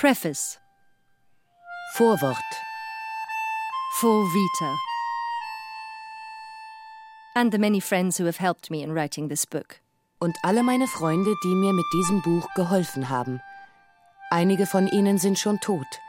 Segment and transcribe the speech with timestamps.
[0.00, 0.58] Preface.
[1.92, 2.50] Vorwort.
[4.00, 4.76] For Vita.
[7.36, 9.82] And the many friends who have helped me in writing this book.
[10.18, 13.42] Und alle meine Freunde, die mir mit diesem Buch geholfen haben.
[14.30, 16.00] Einige von ihnen sind schon tot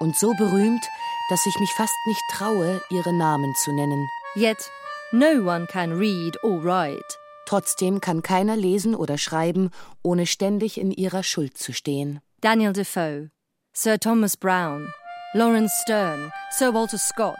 [0.00, 0.86] und so berühmt,
[1.28, 4.08] dass ich mich fast nicht traue, ihre Namen zu nennen.
[4.34, 4.70] Yet
[5.12, 7.04] no one can read or write.
[7.44, 9.72] Trotzdem kann keiner lesen oder schreiben,
[10.02, 12.22] ohne ständig in ihrer Schuld zu stehen.
[12.46, 13.28] Daniel Defoe,
[13.74, 14.86] Sir Thomas Browne,
[15.34, 17.34] Lawrence Stern, Sir Walter Scott,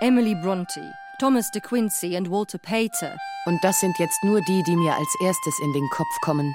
[0.00, 3.16] Emily Bronte, Thomas de Quincey und Walter Pater.
[3.46, 6.52] Und das sind jetzt nur die, die mir als erstes in den Kopf kommen.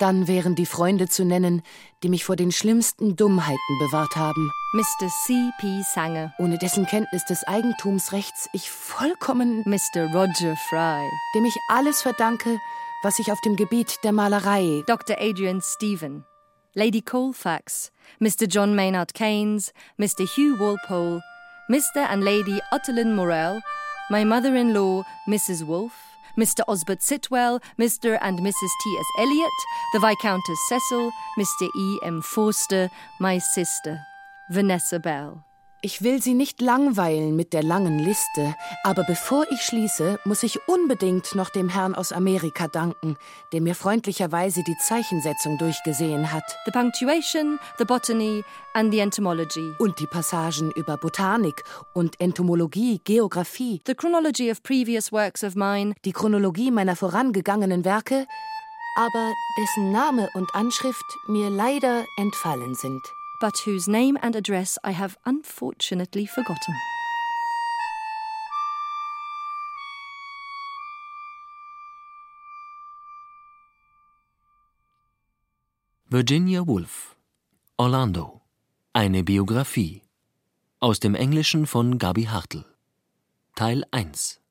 [0.00, 1.60] Dann wären die Freunde zu nennen,
[2.02, 4.50] die mich vor den schlimmsten Dummheiten bewahrt haben.
[4.72, 5.08] Mr.
[5.26, 5.50] C.
[5.60, 5.82] P.
[5.82, 10.10] Sanger, ohne dessen Kenntnis des Eigentumsrechts ich vollkommen Mr.
[10.14, 12.58] Roger Fry, dem ich alles verdanke,
[13.02, 15.18] was ich auf dem Gebiet der Malerei Dr.
[15.20, 16.24] Adrian Stephen,
[16.76, 18.48] Lady Colfax, Mr.
[18.48, 20.28] John Maynard Keynes, Mr.
[20.28, 21.22] Hugh Walpole,
[21.70, 21.96] Mr.
[21.96, 23.60] and Lady Ottilien Morel,
[24.10, 25.64] my mother-in-law, Mrs.
[25.64, 26.60] Wolfe, Mr.
[26.66, 28.18] Osbert Sitwell, Mr.
[28.20, 28.70] and Mrs.
[28.82, 29.06] T.S.
[29.20, 29.50] Eliot,
[29.92, 31.68] the Viscountess Cecil, Mr.
[31.76, 31.98] E.
[32.02, 32.20] M.
[32.20, 34.00] Forster, my sister,
[34.50, 35.44] Vanessa Bell.
[35.84, 38.54] Ich will Sie nicht langweilen mit der langen Liste,
[38.84, 43.18] aber bevor ich schließe, muss ich unbedingt noch dem Herrn aus Amerika danken,
[43.52, 46.56] der mir freundlicherweise die Zeichensetzung durchgesehen hat.
[46.64, 49.74] The punctuation, the botany and the entomology.
[49.78, 51.62] Und die Passagen über Botanik
[51.92, 53.82] und Entomologie, Geographie.
[53.86, 55.92] The chronology of previous works of mine.
[56.06, 58.26] Die Chronologie meiner vorangegangenen Werke,
[58.96, 63.02] aber dessen Name und Anschrift mir leider entfallen sind
[63.40, 66.74] but whose name and address I have unfortunately forgotten.
[76.10, 77.16] Virginia Woolf
[77.76, 78.42] Orlando.
[78.92, 80.02] Eine Biografie.
[80.78, 82.64] Aus dem Englischen von Gabi Hartl.
[83.56, 84.43] Teil 1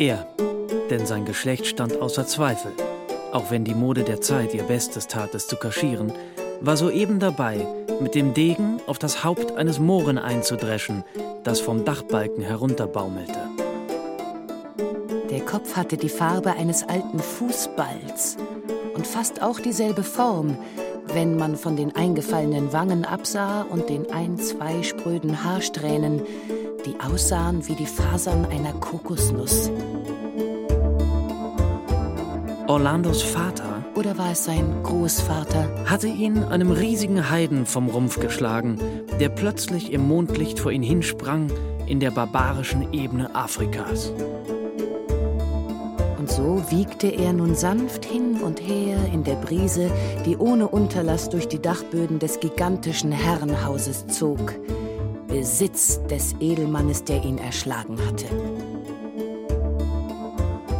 [0.00, 0.26] Er,
[0.88, 2.72] denn sein Geschlecht stand außer Zweifel.
[3.32, 6.10] Auch wenn die Mode der Zeit ihr Bestes tat, es zu kaschieren,
[6.62, 7.66] war soeben dabei,
[8.00, 11.04] mit dem Degen auf das Haupt eines Mohren einzudreschen,
[11.44, 13.40] das vom Dachbalken herunterbaumelte.
[15.28, 18.38] Der Kopf hatte die Farbe eines alten Fußballs
[18.94, 20.56] und fast auch dieselbe Form,
[21.12, 26.22] wenn man von den eingefallenen Wangen absah und den ein, zwei spröden Haarsträhnen,
[26.86, 29.70] die aussahen wie die Fasern einer Kokosnuss.
[32.66, 35.86] Orlandos Vater oder war es sein Großvater?
[35.86, 38.78] Hatte ihn einem riesigen Heiden vom Rumpf geschlagen,
[39.18, 41.50] der plötzlich im Mondlicht vor ihn hinsprang
[41.86, 44.12] in der barbarischen Ebene Afrikas.
[46.18, 49.90] Und so wiegte er nun sanft hin und her in der Brise,
[50.24, 54.54] die ohne Unterlass durch die Dachböden des gigantischen Herrenhauses zog.
[55.30, 58.26] Besitz des Edelmannes, der ihn erschlagen hatte.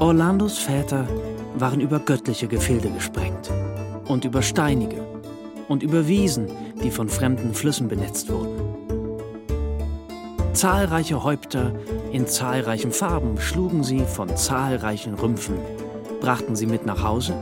[0.00, 1.06] Orlandos Väter
[1.56, 3.50] waren über göttliche Gefilde gesprengt
[4.08, 5.04] und über steinige
[5.68, 6.48] und über Wiesen,
[6.82, 8.60] die von fremden Flüssen benetzt wurden.
[10.52, 11.72] Zahlreiche Häupter
[12.10, 15.56] in zahlreichen Farben schlugen sie von zahlreichen Rümpfen,
[16.20, 17.34] brachten sie mit nach Hause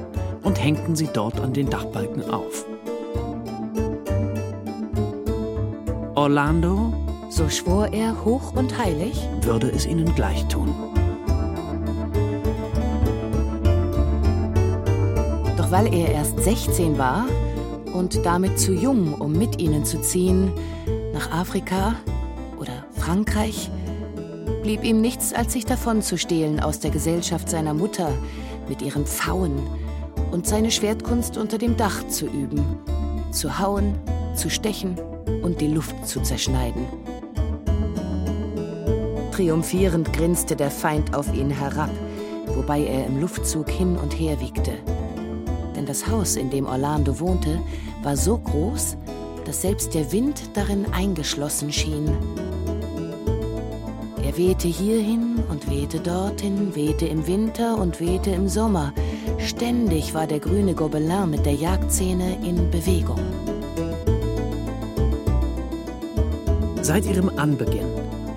[0.42, 2.66] und hängten sie dort an den Dachbalken auf.
[6.28, 6.92] Orlando,
[7.30, 10.74] so schwor er hoch und heilig, würde es ihnen gleich tun.
[15.56, 17.24] Doch weil er erst 16 war
[17.94, 20.52] und damit zu jung, um mit ihnen zu ziehen,
[21.14, 21.94] nach Afrika
[22.60, 23.70] oder Frankreich,
[24.62, 28.12] blieb ihm nichts, als sich davon zu stehlen aus der Gesellschaft seiner Mutter
[28.69, 29.62] mit ihren Pfauen
[30.31, 32.62] und seine Schwertkunst unter dem Dach zu üben,
[33.31, 33.94] zu hauen,
[34.34, 34.98] zu stechen
[35.42, 36.86] und die Luft zu zerschneiden.
[39.32, 41.90] Triumphierend grinste der Feind auf ihn herab,
[42.46, 44.72] wobei er im Luftzug hin und her wiegte.
[45.76, 47.60] Denn das Haus, in dem Orlando wohnte,
[48.02, 48.96] war so groß,
[49.44, 52.10] dass selbst der Wind darin eingeschlossen schien.
[54.24, 58.92] Er wehte hierhin und wehte dorthin, wehte im Winter und wehte im Sommer.
[59.38, 63.20] Ständig war der grüne Gobelin mit der Jagdszene in Bewegung.
[66.88, 67.90] Seit ihrem Anbeginn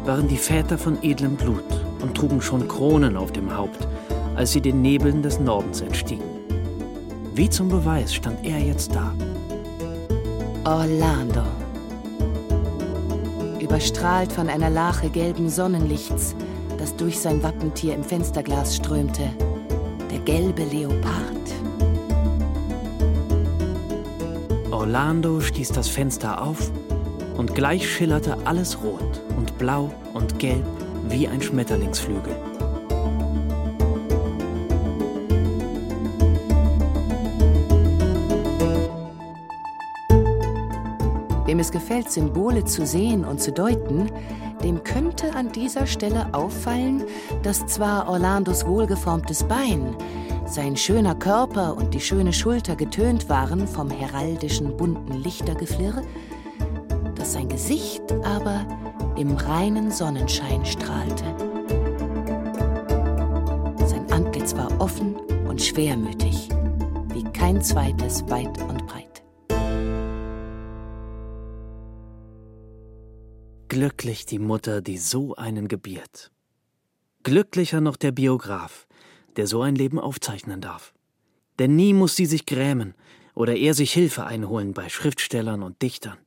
[0.04, 1.64] waren die Väter von edlem Blut
[2.02, 3.88] und trugen schon Kronen auf dem Haupt,
[4.36, 6.26] als sie den Nebeln des Nordens entstiegen.
[7.34, 9.14] Wie zum Beweis stand er jetzt da.
[10.66, 11.44] Orlando.
[13.62, 16.36] Überstrahlt von einer Lache gelben Sonnenlichts,
[16.78, 19.30] das durch sein Wappentier im Fensterglas strömte.
[20.12, 21.06] Der gelbe Leopard.
[24.72, 26.70] Orlando stieß das Fenster auf
[27.42, 30.64] und gleich schillerte alles rot und blau und gelb
[31.10, 32.36] wie ein Schmetterlingsflügel.
[41.48, 44.12] Wem es gefällt, Symbole zu sehen und zu deuten,
[44.64, 47.06] dem könnte an dieser Stelle auffallen,
[47.42, 49.96] dass zwar Orlandos wohlgeformtes Bein,
[50.46, 56.04] sein schöner Körper und die schöne Schulter getönt waren vom heraldischen bunten Lichtergeflirr,
[57.32, 58.68] sein Gesicht aber
[59.16, 61.24] im reinen Sonnenschein strahlte.
[63.88, 65.16] Sein Antlitz war offen
[65.48, 66.50] und schwermütig,
[67.14, 69.24] wie kein zweites weit und breit.
[73.70, 76.32] Glücklich die Mutter, die so einen gebiert.
[77.24, 78.88] Glücklicher noch der Biograf,
[79.38, 80.94] der so ein Leben aufzeichnen darf.
[81.60, 82.94] Denn nie muss sie sich grämen
[83.36, 86.18] oder er sich Hilfe einholen bei Schriftstellern und Dichtern.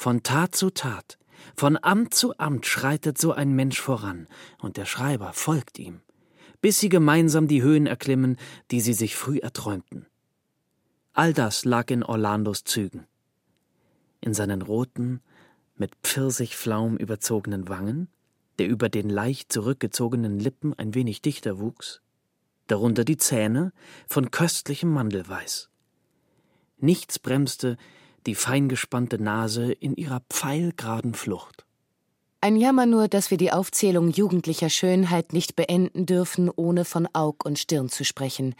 [0.00, 1.18] Von Tat zu Tat,
[1.56, 4.28] von Amt zu Amt schreitet so ein Mensch voran,
[4.60, 6.02] und der Schreiber folgt ihm,
[6.60, 8.36] bis sie gemeinsam die Höhen erklimmen,
[8.70, 10.06] die sie sich früh erträumten.
[11.14, 13.08] All das lag in Orlandos Zügen.
[14.20, 15.20] In seinen roten,
[15.74, 18.06] mit Pfirsichflaum überzogenen Wangen,
[18.60, 22.02] der über den leicht zurückgezogenen Lippen ein wenig dichter wuchs,
[22.68, 23.72] darunter die Zähne
[24.08, 25.70] von köstlichem Mandelweiß.
[26.76, 27.76] Nichts bremste
[28.26, 31.64] die feingespannte Nase in ihrer pfeilgeraden Flucht.
[32.40, 37.44] Ein Jammer nur, dass wir die Aufzählung jugendlicher Schönheit nicht beenden dürfen, ohne von Aug
[37.44, 38.54] und Stirn zu sprechen.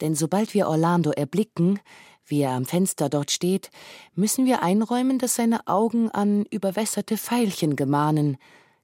[0.00, 1.78] Denn sobald wir Orlando erblicken,
[2.26, 3.70] wie er am Fenster dort steht,
[4.14, 8.36] müssen wir einräumen, dass seine Augen an überwässerte Veilchen gemahnen,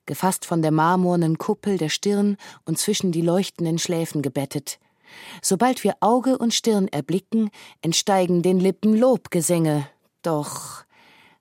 [0.06, 4.78] gefasst von der marmornen Kuppel der Stirn und zwischen die leuchtenden Schläfen gebettet.
[5.42, 7.50] Sobald wir Auge und Stirn erblicken,
[7.82, 9.88] entsteigen den Lippen Lobgesänge.
[10.22, 10.84] Doch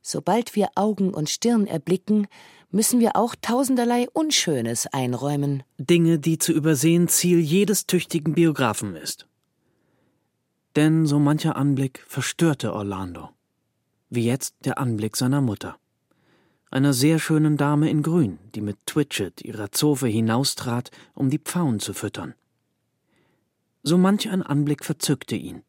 [0.02, 2.28] sobald wir Augen und Stirn erblicken,
[2.72, 5.64] müssen wir auch tausenderlei Unschönes einräumen.
[5.78, 9.28] Dinge, die zu übersehen Ziel jedes tüchtigen Biografen ist.
[10.76, 13.30] Denn so mancher Anblick verstörte Orlando,
[14.10, 15.78] wie jetzt der Anblick seiner Mutter,
[16.72, 21.80] einer sehr schönen Dame in Grün, die mit Twitchett ihrer Zofe hinaustrat, um die Pfauen
[21.80, 22.36] zu füttern.
[23.81, 25.64] So manch ein Anblick verzückte ihn,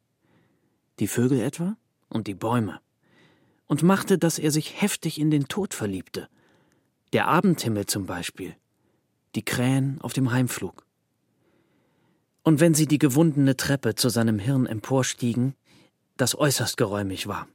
[0.98, 1.76] die Vögel etwa
[2.10, 2.80] und die Bäume,
[3.70, 6.28] und machte, dass er sich heftig in den Tod verliebte,
[7.12, 8.56] der Abendhimmel zum Beispiel,
[9.36, 10.84] die Krähen auf dem Heimflug.
[12.42, 15.54] Und wenn sie die gewundene Treppe zu seinem Hirn emporstiegen,
[16.16, 17.46] das äußerst geräumig war,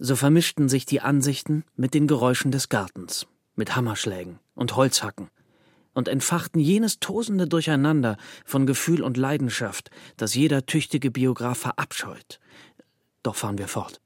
[0.00, 5.28] so vermischten sich die Ansichten mit den Geräuschen des Gartens, mit Hammerschlägen und Holzhacken,
[5.94, 12.40] und entfachten jenes tosende Durcheinander von Gefühl und Leidenschaft, das jeder tüchtige Biograf verabscheut.
[13.22, 14.00] Doch fahren wir fort.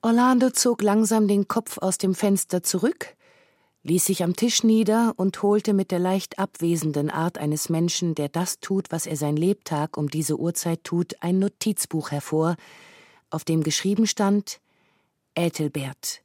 [0.00, 3.16] Orlando zog langsam den Kopf aus dem Fenster zurück,
[3.82, 8.28] ließ sich am Tisch nieder und holte mit der leicht abwesenden Art eines Menschen, der
[8.28, 12.54] das tut, was er sein Lebtag um diese Uhrzeit tut, ein Notizbuch hervor,
[13.30, 14.60] auf dem geschrieben stand
[15.34, 16.22] Äthelbert.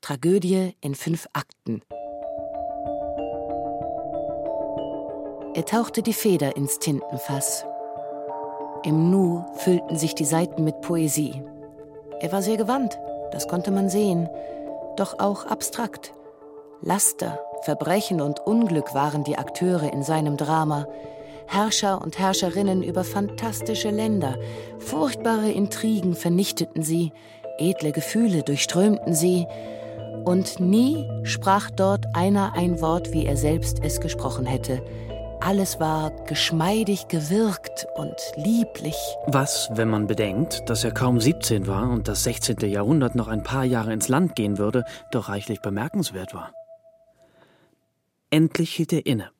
[0.00, 1.82] Tragödie in fünf Akten.
[5.54, 7.64] Er tauchte die Feder ins Tintenfass.
[8.82, 11.42] Im Nu füllten sich die Seiten mit Poesie.
[12.20, 12.98] Er war sehr gewandt,
[13.30, 14.28] das konnte man sehen,
[14.96, 16.14] doch auch abstrakt.
[16.80, 20.86] Laster, Verbrechen und Unglück waren die Akteure in seinem Drama.
[21.46, 24.36] Herrscher und Herrscherinnen über fantastische Länder,
[24.78, 27.12] furchtbare Intrigen vernichteten sie,
[27.58, 29.46] edle Gefühle durchströmten sie,
[30.24, 34.82] und nie sprach dort einer ein Wort, wie er selbst es gesprochen hätte.
[35.40, 38.96] Alles war geschmeidig gewirkt und lieblich.
[39.26, 42.58] Was, wenn man bedenkt, dass er kaum 17 war und das 16.
[42.70, 46.52] Jahrhundert noch ein paar Jahre ins Land gehen würde, doch reichlich bemerkenswert war.
[48.30, 49.30] Endlich hielt er inne.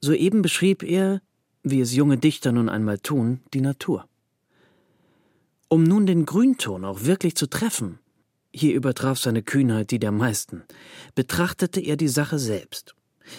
[0.00, 1.20] Soeben beschrieb er,
[1.62, 4.06] wie es junge Dichter nun einmal tun, die Natur.
[5.68, 7.98] Um nun den Grünton auch wirklich zu treffen,
[8.52, 10.64] hier übertraf seine Kühnheit die der meisten,
[11.14, 12.95] betrachtete er die Sache selbst.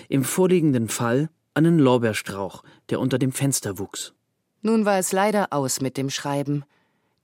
[0.10, 4.13] Im vorliegenden Fall einen Lorbeerstrauch, der unter dem Fenster wuchs.
[4.62, 6.63] Nun war es leider aus mit dem Schreiben,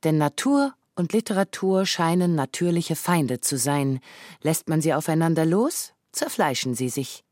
[0.04, 4.00] denn Natur und Literatur scheinen natürliche Feinde zu sein.
[4.42, 7.24] Lässt man sie aufeinander los, zerfleischen sie sich.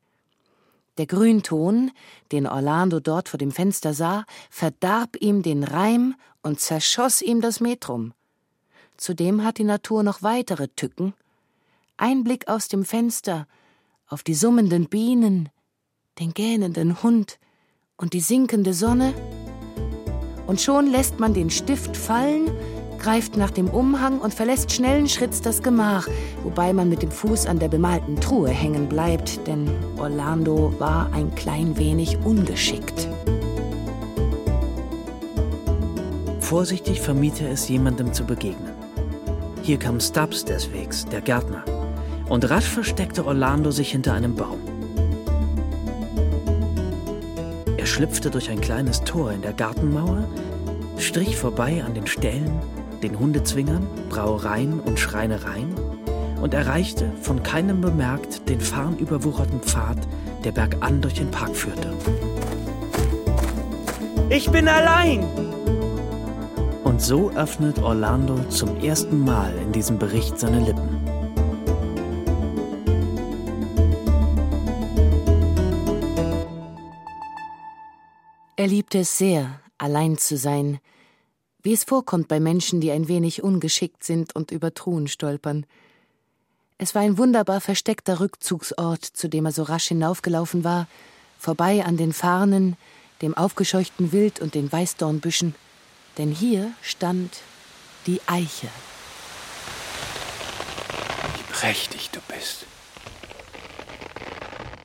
[0.98, 1.92] Der Grünton,
[2.32, 7.60] den Orlando dort vor dem Fenster sah, verdarb ihm den Reim und zerschoss ihm das
[7.60, 8.14] Metrum.
[8.98, 11.14] Zudem hat die Natur noch weitere Tücken.
[11.98, 13.48] Ein Blick aus dem Fenster
[14.12, 15.50] auf die summenden Bienen,
[16.20, 17.40] den gähnenden Hund
[17.96, 19.14] und die sinkende Sonne.
[20.48, 22.52] Und schon lässt man den Stift fallen,
[23.00, 26.08] greift nach dem Umhang und verlässt schnellen Schritts das Gemach,
[26.44, 31.34] wobei man mit dem Fuß an der bemalten Truhe hängen bleibt, denn Orlando war ein
[31.36, 33.08] klein wenig ungeschickt.
[36.42, 38.74] Vorsichtig vermied er es, jemandem zu begegnen.
[39.64, 41.64] Hier kam Stubbs deswegs, der Gärtner,
[42.30, 44.60] und rasch versteckte Orlando sich hinter einem Baum.
[47.78, 50.28] Er schlüpfte durch ein kleines Tor in der Gartenmauer,
[50.98, 52.60] strich vorbei an den Ställen,
[53.02, 55.74] den Hundezwingern, Brauereien und Schreinereien
[56.42, 59.98] und erreichte, von keinem bemerkt, den farnüberwucherten Pfad,
[60.44, 61.94] der bergan durch den Park führte.
[64.30, 65.26] Ich bin allein!
[66.84, 71.01] Und so öffnet Orlando zum ersten Mal in diesem Bericht seine Lippen.
[78.62, 80.78] Er liebte es sehr, allein zu sein,
[81.64, 85.66] wie es vorkommt bei Menschen, die ein wenig ungeschickt sind und über Truhen stolpern.
[86.78, 90.88] Es war ein wunderbar versteckter Rückzugsort, zu dem er so rasch hinaufgelaufen war,
[91.40, 92.78] vorbei an den Farnen,
[93.24, 95.56] dem aufgescheuchten Wild und den Weißdornbüschen
[96.20, 97.40] denn hier stand
[98.06, 98.68] die Eiche.
[101.36, 102.68] Wie prächtig du bist.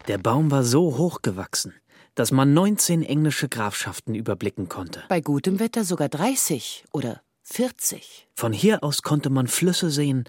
[0.09, 1.75] Der Baum war so hoch gewachsen,
[2.17, 5.05] dass man 19 englische Grafschaften überblicken konnte.
[5.09, 8.27] Bei gutem Wetter sogar 30 oder 40.
[8.35, 10.25] Von hier aus konnte man Flüsse sehen,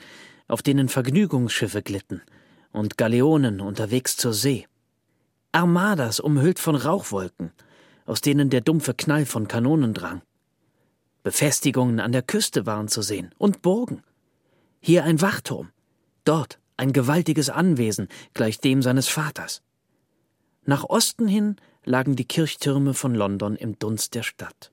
[0.48, 2.22] auf denen Vergnügungsschiffe glitten
[2.72, 4.68] und Galeonen unterwegs zur See.
[5.54, 7.52] Armadas umhüllt von Rauchwolken,
[8.06, 10.22] aus denen der dumpfe Knall von Kanonen drang.
[11.24, 14.04] Befestigungen an der Küste waren zu sehen und Burgen.
[14.80, 15.72] Hier ein Wachturm,
[16.26, 19.62] dort ein gewaltiges Anwesen gleich dem seines Vaters.
[20.66, 21.56] Nach Osten hin
[21.88, 24.72] lagen die Kirchtürme von London im Dunst der Stadt.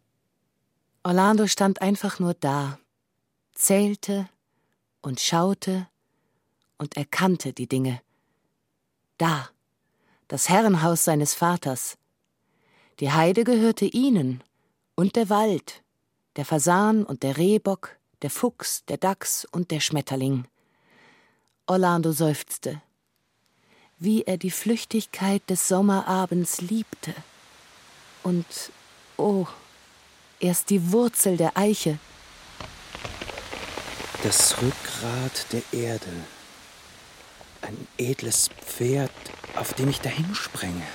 [1.03, 2.79] Orlando stand einfach nur da,
[3.53, 4.29] zählte
[5.01, 5.87] und schaute
[6.79, 8.01] und erkannte die Dinge.
[9.19, 9.49] Da,
[10.29, 11.97] das Herrenhaus seines Vaters.
[13.01, 14.43] Die Heide gehörte ihnen
[14.95, 15.85] und der Wald
[16.37, 20.47] der Fasan und der Rehbock, der Fuchs, der Dachs und der Schmetterling.
[21.67, 22.83] Orlando seufzte.
[24.05, 27.15] Wie er die Flüchtigkeit des Sommerabends liebte.
[28.23, 28.45] Und,
[29.17, 29.47] oh,
[30.41, 31.99] erst die Wurzel der Eiche.
[34.23, 36.13] Das Rückgrat der Erde.
[37.63, 39.11] Ein edles Pferd,
[39.57, 40.87] auf dem ich dahinsprenge.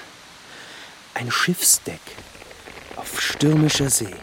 [1.16, 2.02] Ein Schiffsdeck
[2.96, 4.14] auf stürmischer See.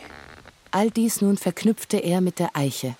[0.70, 2.94] All dies nun verknüpfte er mit der Eiche.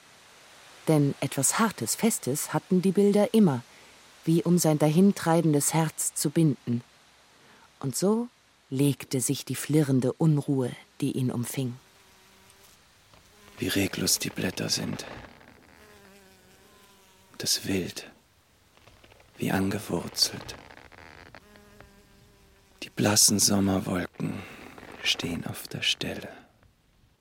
[0.88, 3.62] Denn etwas Hartes, Festes hatten die Bilder immer,
[4.26, 6.83] wie um sein dahintreibendes Herz zu binden.
[7.80, 8.28] Und so
[8.68, 11.76] legte sich die flirrende Unruhe, die ihn umfing.
[13.59, 15.06] Wie reglos die Blätter sind.
[17.38, 18.11] Das Wild,
[19.38, 20.56] wie angewurzelt.
[22.83, 24.35] Die blassen Sommerwolken
[25.02, 26.28] stehen auf der Stelle.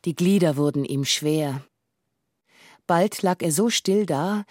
[0.05, 1.61] Die Glieder wurden ihm schwer.
[2.87, 4.45] Bald lag er so still da,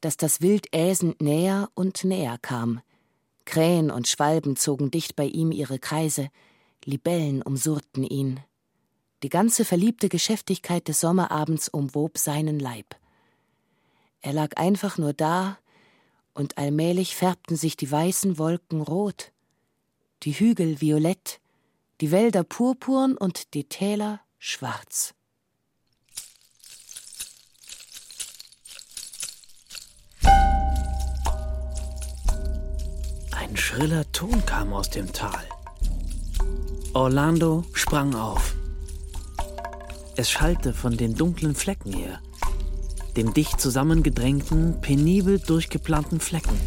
[0.00, 2.80] dass das Wild äsend näher und näher kam.
[3.44, 6.28] Krähen und Schwalben zogen dicht bei ihm ihre Kreise,
[6.84, 8.40] Libellen umsurrten ihn.
[9.22, 12.96] Die ganze verliebte Geschäftigkeit des Sommerabends umwob seinen Leib.
[14.22, 15.58] Er lag einfach nur da,
[16.32, 19.32] und allmählich färbten sich die weißen Wolken rot,
[20.22, 21.40] die Hügel violett,
[22.00, 25.14] die Wälder purpurn und die Täler schwarz.
[33.40, 35.42] Ein schriller Ton kam aus dem Tal.
[36.92, 38.54] Orlando sprang auf.
[40.14, 42.20] Es schallte von den dunklen Flecken her,
[43.16, 46.60] dem dicht zusammengedrängten, penibel durchgeplanten Flecken,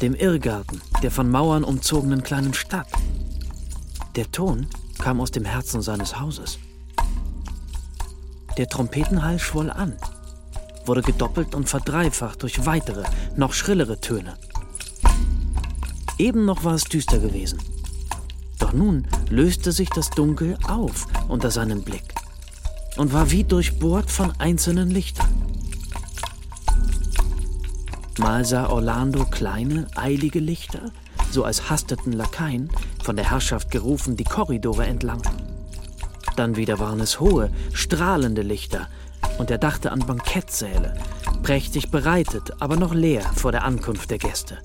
[0.00, 2.86] dem Irrgarten der von Mauern umzogenen kleinen Stadt.
[4.14, 4.68] Der Ton
[5.00, 6.60] kam aus dem Herzen seines Hauses.
[8.56, 9.96] Der Trompetenhall schwoll an,
[10.86, 13.02] wurde gedoppelt und verdreifacht durch weitere,
[13.36, 14.36] noch schrillere Töne.
[16.18, 17.58] Eben noch war es düster gewesen.
[18.58, 22.14] Doch nun löste sich das Dunkel auf unter seinem Blick
[22.96, 25.28] und war wie durchbohrt von einzelnen Lichtern.
[28.18, 30.92] Mal sah Orlando kleine, eilige Lichter,
[31.30, 32.70] so als hasteten Lakaien,
[33.02, 35.22] von der Herrschaft gerufen, die Korridore entlang.
[36.36, 38.88] Dann wieder waren es hohe, strahlende Lichter,
[39.38, 40.94] und er dachte an Bankettsäle,
[41.42, 44.58] prächtig bereitet, aber noch leer vor der Ankunft der Gäste.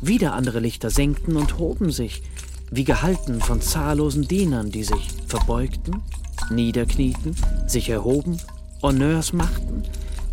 [0.00, 2.22] Wieder andere Lichter senkten und hoben sich,
[2.70, 6.02] wie gehalten von zahllosen Dienern, die sich verbeugten,
[6.50, 7.36] niederknieten,
[7.66, 8.38] sich erhoben,
[8.82, 9.84] Honneurs machten,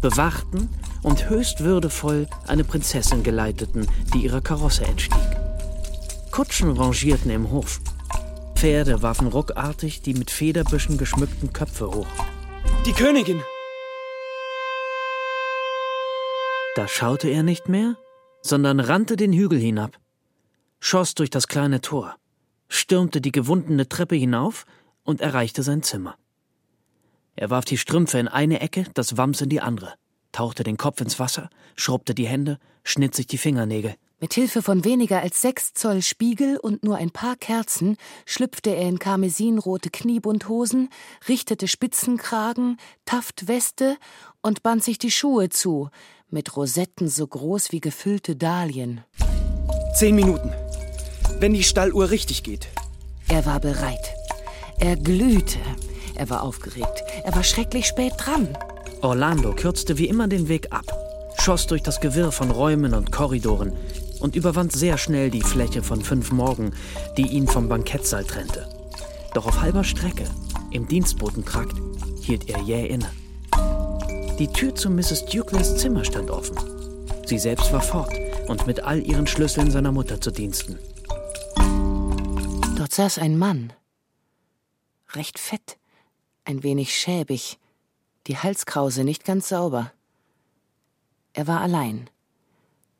[0.01, 0.69] bewachten
[1.03, 5.21] und höchst würdevoll eine Prinzessin geleiteten, die ihrer Karosse entstieg.
[6.31, 7.79] Kutschen rangierten im Hof.
[8.55, 12.07] Pferde warfen ruckartig die mit Federbüschen geschmückten Köpfe hoch.
[12.85, 13.41] Die Königin!
[16.75, 17.95] Da schaute er nicht mehr,
[18.41, 19.99] sondern rannte den Hügel hinab,
[20.79, 22.15] schoss durch das kleine Tor,
[22.67, 24.65] stürmte die gewundene Treppe hinauf
[25.03, 26.17] und erreichte sein Zimmer.
[27.35, 29.93] Er warf die Strümpfe in eine Ecke, das Wams in die andere,
[30.31, 33.95] tauchte den Kopf ins Wasser, schrubbte die Hände, schnitt sich die Fingernägel.
[34.19, 38.87] Mit Hilfe von weniger als sechs Zoll Spiegel und nur ein paar Kerzen schlüpfte er
[38.87, 40.89] in karmesinrote Kniebundhosen,
[41.27, 43.97] richtete Spitzenkragen, Taftweste
[44.43, 45.89] und band sich die Schuhe zu,
[46.31, 49.01] mit Rosetten so groß wie gefüllte Dahlien.
[49.95, 50.51] Zehn Minuten.
[51.39, 52.67] Wenn die Stalluhr richtig geht.
[53.27, 54.13] Er war bereit.
[54.79, 55.59] Er glühte.
[56.15, 57.03] Er war aufgeregt.
[57.23, 58.57] Er war schrecklich spät dran.
[59.01, 60.85] Orlando kürzte wie immer den Weg ab,
[61.39, 63.73] schoss durch das Gewirr von Räumen und Korridoren
[64.19, 66.73] und überwand sehr schnell die Fläche von fünf Morgen,
[67.17, 68.67] die ihn vom Bankettsaal trennte.
[69.33, 70.25] Doch auf halber Strecke,
[70.69, 71.75] im Dienstbotentrakt,
[72.21, 73.09] hielt er jäh inne.
[74.39, 75.25] Die Tür zu Mrs.
[75.25, 76.57] Dukeleys Zimmer stand offen.
[77.25, 78.13] Sie selbst war fort
[78.47, 80.79] und mit all ihren Schlüsseln seiner Mutter zu Diensten.
[82.77, 83.73] Dort saß ein Mann.
[85.13, 85.77] Recht fett,
[86.45, 87.59] ein wenig schäbig,
[88.27, 89.91] die Halskrause nicht ganz sauber.
[91.33, 92.09] Er war allein.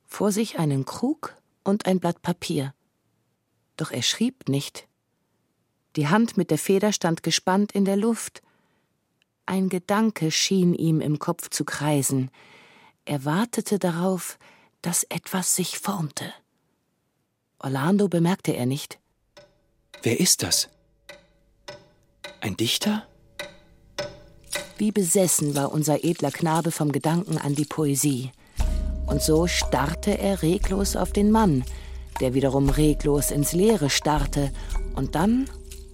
[0.06, 2.74] Vor sich einen Krug und ein Blatt Papier.
[3.78, 4.88] Doch er schrieb nicht.
[5.96, 8.42] Die Hand mit der Feder stand gespannt in der Luft.
[9.46, 12.32] Ein Gedanke schien ihm im Kopf zu kreisen.
[13.06, 14.38] Er wartete darauf,
[14.82, 16.34] dass etwas sich formte.
[17.60, 19.00] Orlando bemerkte er nicht.
[20.04, 20.70] Wer ist das?
[22.40, 23.06] Ein Dichter?
[24.78, 28.32] Wie besessen war unser edler Knabe vom Gedanken an die Poesie.
[29.06, 31.64] Und so starrte er reglos auf den Mann,
[32.20, 34.52] der wiederum reglos ins Leere starrte
[34.96, 35.48] und dann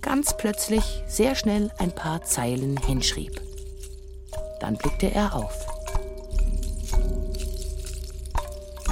[0.08, 3.42] ganz plötzlich sehr schnell ein paar Zeilen hinschrieb.
[4.62, 5.68] Dann blickte er auf.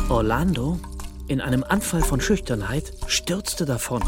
[0.09, 0.77] Orlando,
[1.29, 4.03] in einem Anfall von Schüchternheit, stürzte davon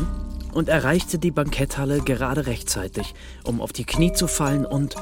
[0.52, 3.14] und erreichte die Banketthalle gerade rechtzeitig,
[3.46, 4.96] um auf die Knie zu fallen und,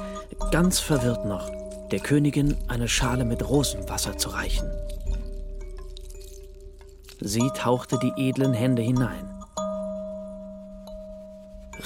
[0.51, 1.49] ganz verwirrt noch,
[1.89, 4.69] der Königin eine Schale mit Rosenwasser zu reichen.
[7.19, 9.34] Sie tauchte die edlen Hände hinein.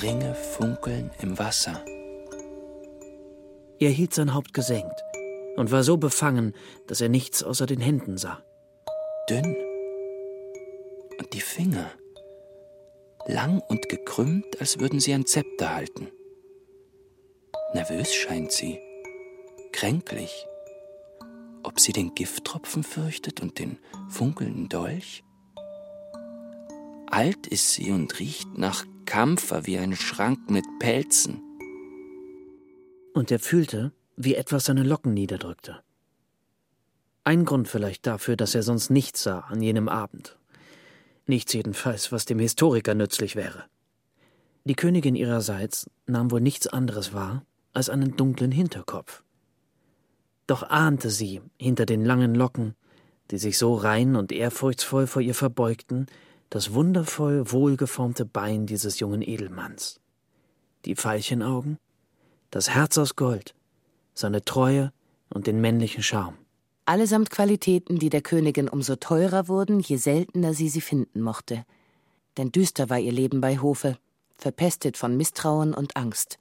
[0.02, 1.84] Ringe funkeln im Wasser.
[3.80, 5.02] Er hielt sein Haupt gesenkt
[5.58, 6.54] und war so befangen,
[6.88, 8.44] dass er nichts außer den Händen sah.
[9.30, 9.56] Dünn.
[11.18, 11.92] Und die Finger.
[13.28, 16.08] Lang und gekrümmt, als würden sie ein Zepter halten.
[17.74, 18.80] Nervös scheint sie.
[19.74, 20.46] Kränklich.
[21.64, 23.78] Ob sie den Gifttropfen fürchtet und den
[24.10, 25.24] funkelnden Dolch?
[27.12, 31.42] Alt ist sie und riecht nach Kampfer wie ein Schrank mit Pelzen.
[33.16, 35.82] Und er fühlte, wie etwas seine Locken niederdrückte.
[37.24, 40.38] Ein Grund vielleicht dafür, dass er sonst nichts sah an jenem Abend.
[41.26, 43.66] Nichts jedenfalls, was dem Historiker nützlich wäre.
[44.66, 47.44] Die Königin ihrerseits nahm wohl nichts anderes wahr
[47.74, 49.24] als einen dunklen Hinterkopf.
[50.46, 52.76] Doch ahnte sie hinter den langen Locken,
[53.32, 56.06] die sich so rein und ehrfurchtsvoll vor ihr verbeugten,
[56.50, 60.00] das wundervoll wohlgeformte Bein dieses jungen Edelmanns.
[60.86, 61.78] Die Veilchenaugen,
[62.50, 63.54] das Herz aus Gold,
[64.14, 64.92] seine Treue
[65.30, 66.38] und den männlichen Charme.
[66.86, 71.64] Allesamt Qualitäten, die der Königin umso teurer wurden, je seltener sie sie finden mochte.
[72.38, 73.98] Denn düster war ihr Leben bei Hofe,
[74.38, 76.40] verpestet von Misstrauen und Angst.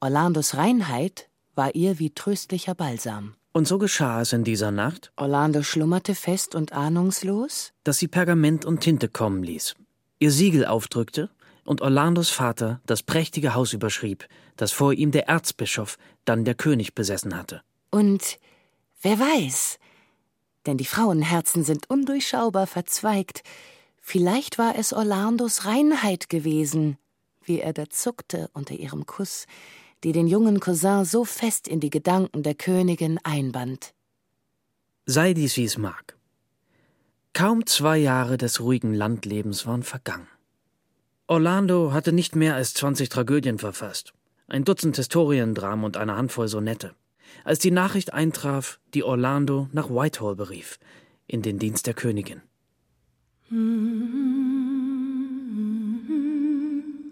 [0.00, 3.36] Orlandos Reinheit war ihr wie tröstlicher Balsam.
[3.56, 8.64] Und so geschah es in dieser Nacht, Orlando schlummerte fest und ahnungslos, dass sie Pergament
[8.64, 9.76] und Tinte kommen ließ,
[10.18, 11.30] ihr Siegel aufdrückte
[11.64, 16.96] und Orlandos Vater das prächtige Haus überschrieb, das vor ihm der Erzbischof, dann der König
[16.96, 17.62] besessen hatte.
[17.92, 18.40] Und
[19.02, 19.78] wer weiß,
[20.66, 23.44] denn die Frauenherzen sind undurchschaubar verzweigt,
[24.00, 26.98] vielleicht war es Orlandos Reinheit gewesen,
[27.44, 29.46] wie er da zuckte unter ihrem Kuss,
[30.04, 33.94] die den jungen Cousin so fest in die Gedanken der Königin einband.
[35.06, 36.16] Sei dies wie es mag.
[37.32, 40.28] Kaum zwei Jahre des ruhigen Landlebens waren vergangen.
[41.26, 44.12] Orlando hatte nicht mehr als 20 Tragödien verfasst,
[44.46, 46.94] ein Dutzend Historiendramen und eine Handvoll Sonette.
[47.42, 50.78] als die Nachricht eintraf, die Orlando nach Whitehall berief,
[51.26, 52.42] in den Dienst der Königin.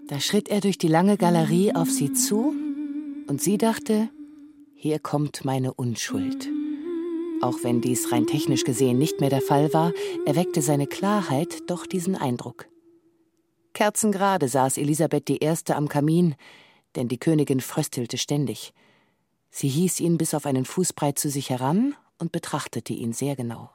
[0.09, 2.55] Da schritt er durch die lange Galerie auf sie zu,
[3.33, 4.11] und sie dachte,
[4.75, 6.51] hier kommt meine Unschuld.
[7.40, 9.95] Auch wenn dies rein technisch gesehen nicht mehr der Fall war,
[10.27, 12.68] erweckte seine Klarheit doch diesen Eindruck.
[13.73, 15.51] Kerzengerade saß Elisabeth I.
[15.68, 16.35] am Kamin,
[16.95, 18.75] denn die Königin fröstelte ständig.
[19.51, 23.71] Sie hieß ihn bis auf einen Fußbreit zu sich heran und betrachtete ihn sehr genau.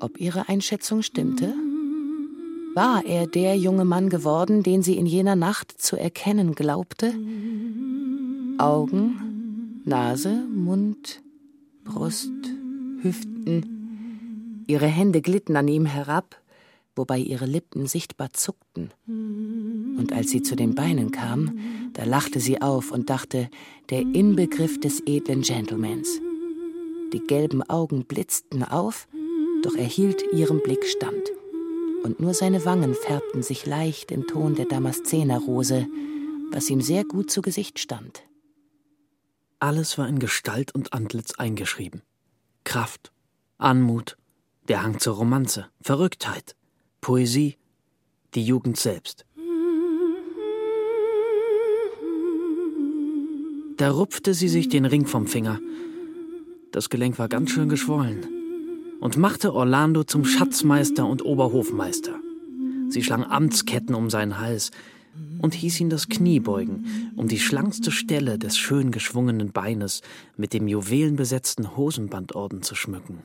[0.00, 1.54] Ob ihre Einschätzung stimmte?
[2.74, 7.14] War er der junge Mann geworden, den sie in jener Nacht zu erkennen glaubte?
[8.58, 11.22] Augen, Nase, Mund,
[11.84, 12.32] Brust,
[13.00, 14.64] Hüften.
[14.66, 16.40] Ihre Hände glitten an ihm herab,
[16.96, 18.90] wobei ihre Lippen sichtbar zuckten.
[19.06, 21.58] Und als sie zu den Beinen kam,
[21.92, 23.50] da lachte sie auf und dachte,
[23.90, 26.20] der Inbegriff des edlen Gentlemans.
[27.12, 29.06] Die gelben Augen blitzten auf,
[29.62, 31.33] doch er hielt ihrem Blick stand.
[32.04, 35.86] Und nur seine Wangen färbten sich leicht im Ton der Damaszenerrose,
[36.52, 38.22] was ihm sehr gut zu Gesicht stand.
[39.58, 42.02] Alles war in Gestalt und Antlitz eingeschrieben.
[42.64, 43.10] Kraft,
[43.56, 44.18] Anmut,
[44.68, 46.54] der Hang zur Romanze, Verrücktheit,
[47.00, 47.56] Poesie,
[48.34, 49.24] die Jugend selbst.
[53.78, 55.58] Da rupfte sie sich den Ring vom Finger.
[56.70, 58.43] Das Gelenk war ganz schön geschwollen.
[59.00, 62.14] Und machte Orlando zum Schatzmeister und Oberhofmeister.
[62.88, 64.70] Sie schlang Amtsketten um seinen Hals
[65.40, 70.00] und hieß ihn das Knie beugen, um die schlankste Stelle des schön geschwungenen Beines
[70.36, 73.22] mit dem juwelenbesetzten Hosenbandorden zu schmücken.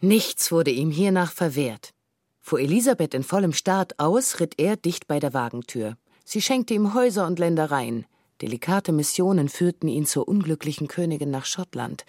[0.00, 1.92] Nichts wurde ihm hiernach verwehrt.
[2.40, 5.96] Fuhr Elisabeth in vollem Staat aus, ritt er dicht bei der Wagentür.
[6.24, 8.06] Sie schenkte ihm Häuser und Ländereien.
[8.42, 12.04] Delikate Missionen führten ihn zur unglücklichen Königin nach Schottland.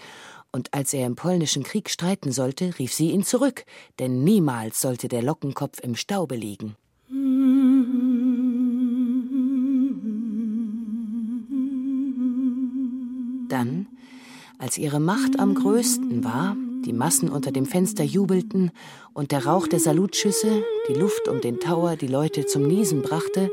[0.55, 3.65] Und als er im polnischen Krieg streiten sollte, rief sie ihn zurück,
[3.99, 6.77] denn niemals sollte der Lockenkopf im Staube liegen.
[13.49, 13.87] Dann,
[14.57, 18.71] als ihre Macht am größten war, die Massen unter dem Fenster jubelten
[19.13, 23.51] und der Rauch der Salutschüsse, die Luft um den Tower, die Leute zum Niesen brachte,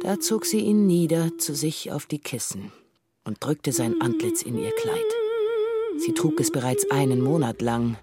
[0.00, 2.72] da zog sie ihn nieder zu sich auf die Kissen
[3.24, 5.25] und drückte sein Antlitz in ihr Kleid.
[5.98, 7.96] Sie trug es bereits einen Monat lang,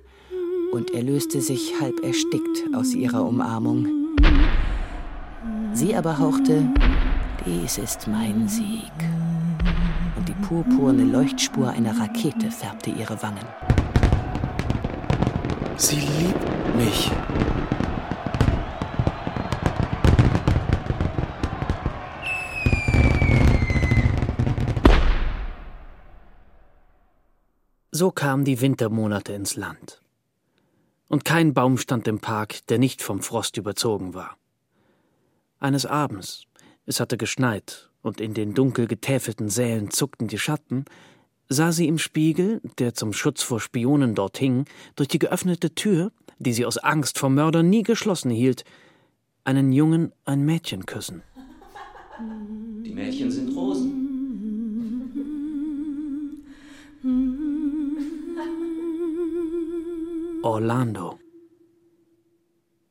[0.71, 3.87] und er löste sich halb erstickt aus ihrer Umarmung.
[5.73, 6.67] Sie aber hauchte,
[7.45, 8.91] dies ist mein Sieg.
[10.17, 13.45] Und die purpurne Leuchtspur einer Rakete färbte ihre Wangen.
[15.77, 17.11] Sie liebt mich.
[27.95, 30.01] So kamen die Wintermonate ins Land.
[31.09, 34.35] Und kein Baum stand im Park, der nicht vom Frost überzogen war.
[35.59, 36.45] Eines Abends,
[36.87, 40.85] es hatte geschneit, und in den dunkel getäfelten Sälen zuckten die Schatten,
[41.49, 46.11] sah sie im Spiegel, der zum Schutz vor Spionen dort hing, durch die geöffnete Tür,
[46.39, 48.63] die sie aus Angst vor Mördern nie geschlossen hielt,
[49.43, 51.21] einen Jungen ein Mädchen küssen.
[52.83, 53.99] Die Mädchen sind Rosen.
[60.43, 61.19] Orlando.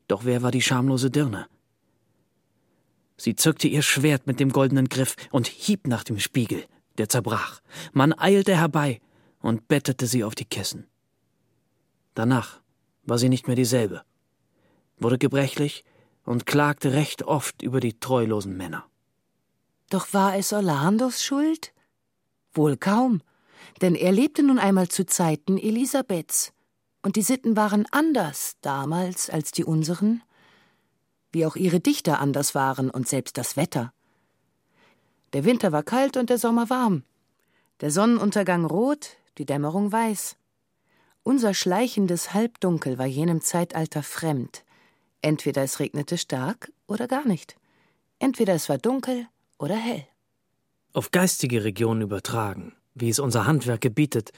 [0.09, 1.49] Doch wer war die schamlose Dirne?
[3.19, 6.65] Sie zückte ihr Schwert mit dem goldenen Griff und hieb nach dem Spiegel,
[6.97, 7.61] der zerbrach.
[7.93, 9.01] Man eilte herbei
[9.41, 10.87] und bettete sie auf die Kissen.
[12.15, 12.61] Danach
[13.05, 14.03] war sie nicht mehr dieselbe,
[14.99, 15.85] wurde gebrechlich
[16.25, 18.87] und klagte recht oft über die treulosen Männer.
[19.91, 21.75] Doch war es Orlandos Schuld?
[22.55, 23.21] Wohl kaum,
[23.83, 26.52] denn er lebte nun einmal zu Zeiten Elisabeths,
[27.03, 30.23] und die Sitten waren anders damals als die unseren,
[31.33, 33.93] wie auch ihre Dichter anders waren und selbst das Wetter.
[35.33, 37.05] Der Winter war kalt und der Sommer warm.
[37.81, 40.37] Der Sonnenuntergang rot, die Dämmerung weiß.
[41.25, 44.65] Unser schleichendes Halbdunkel war jenem Zeitalter fremd.
[45.23, 47.57] Entweder es regnete stark oder gar nicht.
[48.19, 49.27] Entweder es war dunkel
[49.59, 50.07] oder hell.
[50.93, 54.33] Auf geistige Regionen übertragen, wie es unser Handwerk gebietet,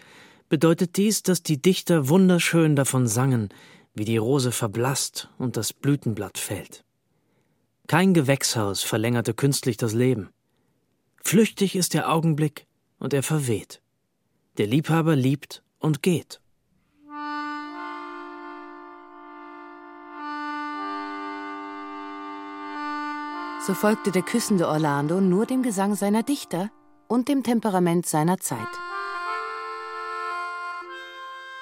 [0.48, 3.48] bedeutet dies, dass die Dichter wunderschön davon sangen,
[3.94, 6.84] wie die Rose verblasst und das Blütenblatt fällt.
[7.86, 10.30] Kein Gewächshaus verlängerte künstlich das Leben.
[11.22, 12.66] Flüchtig ist der Augenblick
[12.98, 13.80] und er verweht.
[14.58, 16.40] Der Liebhaber liebt und geht.
[23.66, 26.70] So folgte der küssende Orlando nur dem Gesang seiner Dichter
[27.08, 28.68] und dem Temperament seiner Zeit.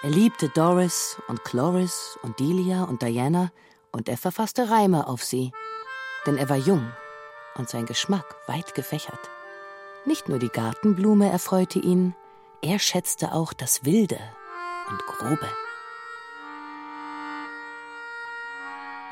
[0.05, 3.53] Er liebte Doris und Cloris und Delia und Diana
[3.93, 5.53] und er verfasste Reime auf sie,
[6.27, 6.91] denn er war jung
[7.55, 9.31] und sein Geschmack weit gefächert.
[10.05, 12.17] Nicht nur die Gartenblume erfreute ihn,
[12.63, 14.19] er schätzte auch das Wilde
[14.91, 15.49] und Grobe.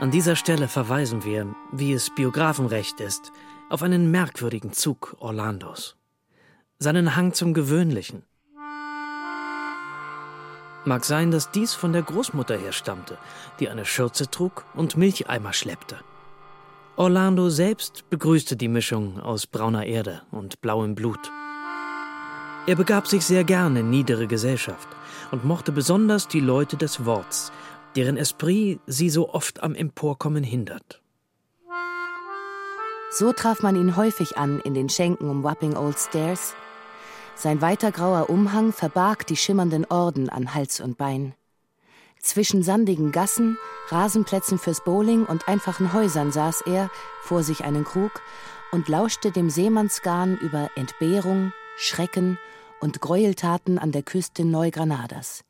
[0.01, 3.31] An dieser Stelle verweisen wir, wie es Biografenrecht ist,
[3.69, 5.97] auf einen merkwürdigen Zug Orlandos.
[6.81, 8.25] Seinen Hang zum Gewöhnlichen.
[10.85, 13.19] Mag sein, dass dies von der Großmutter herstammte,
[13.59, 15.99] die eine Schürze trug und Milcheimer schleppte.
[16.97, 21.31] Orlando selbst begrüßte die Mischung aus brauner Erde und blauem Blut.
[22.67, 24.89] Er begab sich sehr gerne in niedere Gesellschaft
[25.31, 27.53] und mochte besonders die Leute des Worts,
[27.97, 31.01] deren Esprit sie so oft am Emporkommen hindert.
[33.13, 36.55] So traf man ihn häufig an in den Schenken um Wapping Old Stairs.
[37.41, 41.35] Sein weiter grauer Umhang verbarg die schimmernden Orden an Hals und Bein.
[42.19, 43.57] Zwischen sandigen Gassen,
[43.89, 46.91] Rasenplätzen fürs Bowling und einfachen Häusern saß er,
[47.23, 48.21] vor sich einen Krug,
[48.73, 52.39] und lauschte dem Seemannsgarn über Entbehrung, Schrecken
[52.81, 55.45] und Gräueltaten an der Küste Neugranadas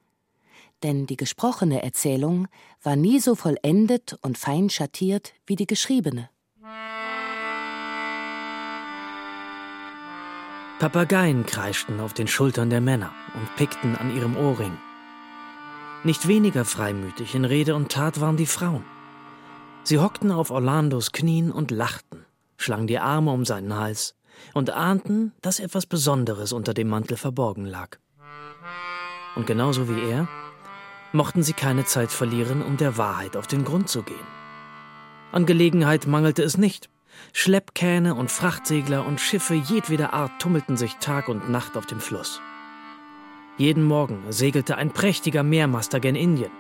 [0.83, 2.49] denn die gesprochene Erzählung
[2.83, 6.31] war nie so vollendet und fein schattiert wie die geschriebene.
[10.81, 14.79] Papageien kreischten auf den Schultern der Männer und pickten an ihrem Ohrring.
[16.05, 18.83] Nicht weniger freimütig in Rede und Tat waren die Frauen.
[19.85, 22.25] Sie hockten auf Orlandos Knien und lachten,
[22.57, 24.15] schlangen die Arme um seinen Hals
[24.55, 27.99] und ahnten, dass etwas Besonderes unter dem Mantel verborgen lag.
[29.37, 30.29] Und genauso wie er
[31.13, 34.17] mochten sie keine Zeit verlieren, um der Wahrheit auf den Grund zu gehen.
[35.31, 36.89] An Gelegenheit mangelte es nicht.
[37.33, 42.41] Schleppkähne und Frachtsegler und Schiffe jedweder Art tummelten sich Tag und Nacht auf dem Fluss.
[43.57, 46.51] Jeden Morgen segelte ein prächtiger Meermaster gen Indien.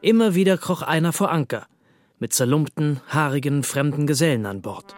[0.00, 1.66] Immer wieder kroch einer vor Anker,
[2.18, 4.94] mit zerlumpten, haarigen, fremden Gesellen an Bord.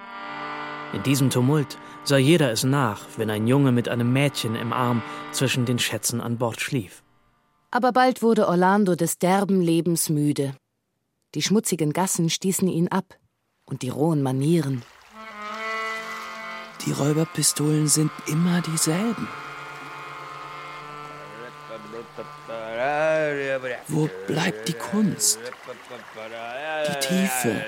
[0.93, 5.03] In diesem Tumult sah jeder es nach, wenn ein Junge mit einem Mädchen im Arm
[5.33, 7.03] zwischen den Schätzen an Bord schlief.
[7.71, 10.55] Aber bald wurde Orlando des derben Lebens müde.
[11.35, 13.19] Die schmutzigen Gassen stießen ihn ab
[13.67, 14.83] und die rohen Manieren.
[16.85, 19.29] Die Räuberpistolen sind immer dieselben.
[23.89, 25.41] Wo bleibt die Kunst?
[26.89, 27.63] Die Tiefe?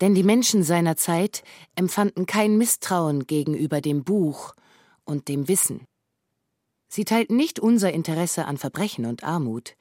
[0.00, 1.42] Denn die Menschen seiner Zeit
[1.74, 4.54] empfanden kein Misstrauen gegenüber dem Buch
[5.04, 5.86] und dem Wissen.
[6.88, 9.76] Sie teilten nicht unser Interesse an Verbrechen und Armut.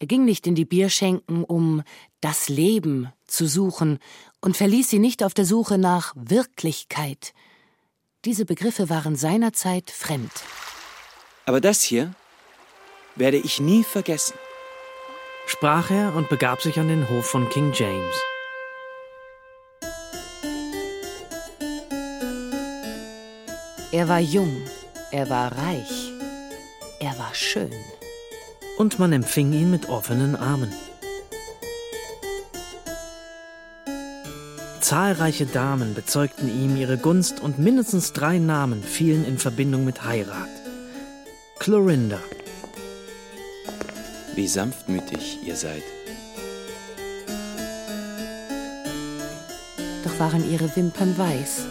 [0.00, 1.82] Er ging nicht in die Bierschenken, um
[2.20, 3.98] das Leben zu suchen
[4.40, 7.34] und verließ sie nicht auf der Suche nach Wirklichkeit.
[8.24, 10.32] Diese Begriffe waren seinerzeit fremd.
[11.46, 12.14] Aber das hier
[13.16, 14.34] werde ich nie vergessen,
[15.46, 18.14] sprach er und begab sich an den Hof von King James.
[23.90, 24.62] Er war jung,
[25.10, 26.07] er war reich,
[27.00, 27.72] er war schön.
[28.76, 30.72] Und man empfing ihn mit offenen Armen.
[34.80, 40.48] Zahlreiche Damen bezeugten ihm ihre Gunst und mindestens drei Namen fielen in Verbindung mit Heirat.
[41.58, 42.20] Clorinda.
[44.34, 45.82] Wie sanftmütig ihr seid.
[50.04, 51.66] Doch waren ihre Wimpern weiß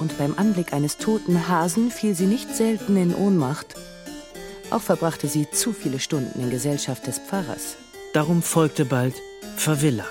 [0.00, 3.76] und beim Anblick eines toten Hasen fiel sie nicht selten in Ohnmacht.
[4.70, 7.76] Auch verbrachte sie zu viele Stunden in Gesellschaft des Pfarrers.
[8.14, 9.14] Darum folgte bald
[9.56, 10.06] Favilla.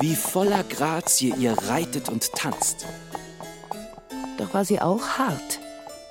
[0.00, 2.86] Wie voller Grazie ihr reitet und tanzt.
[4.38, 5.60] Doch war sie auch hart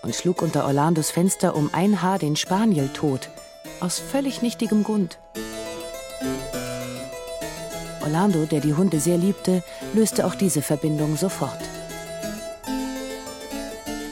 [0.04, 3.30] und schlug unter Orlandos Fenster um ein Haar den Spaniel tot,
[3.80, 5.20] aus völlig nichtigem Grund.
[8.02, 11.60] Orlando, der die Hunde sehr liebte, löste auch diese Verbindung sofort.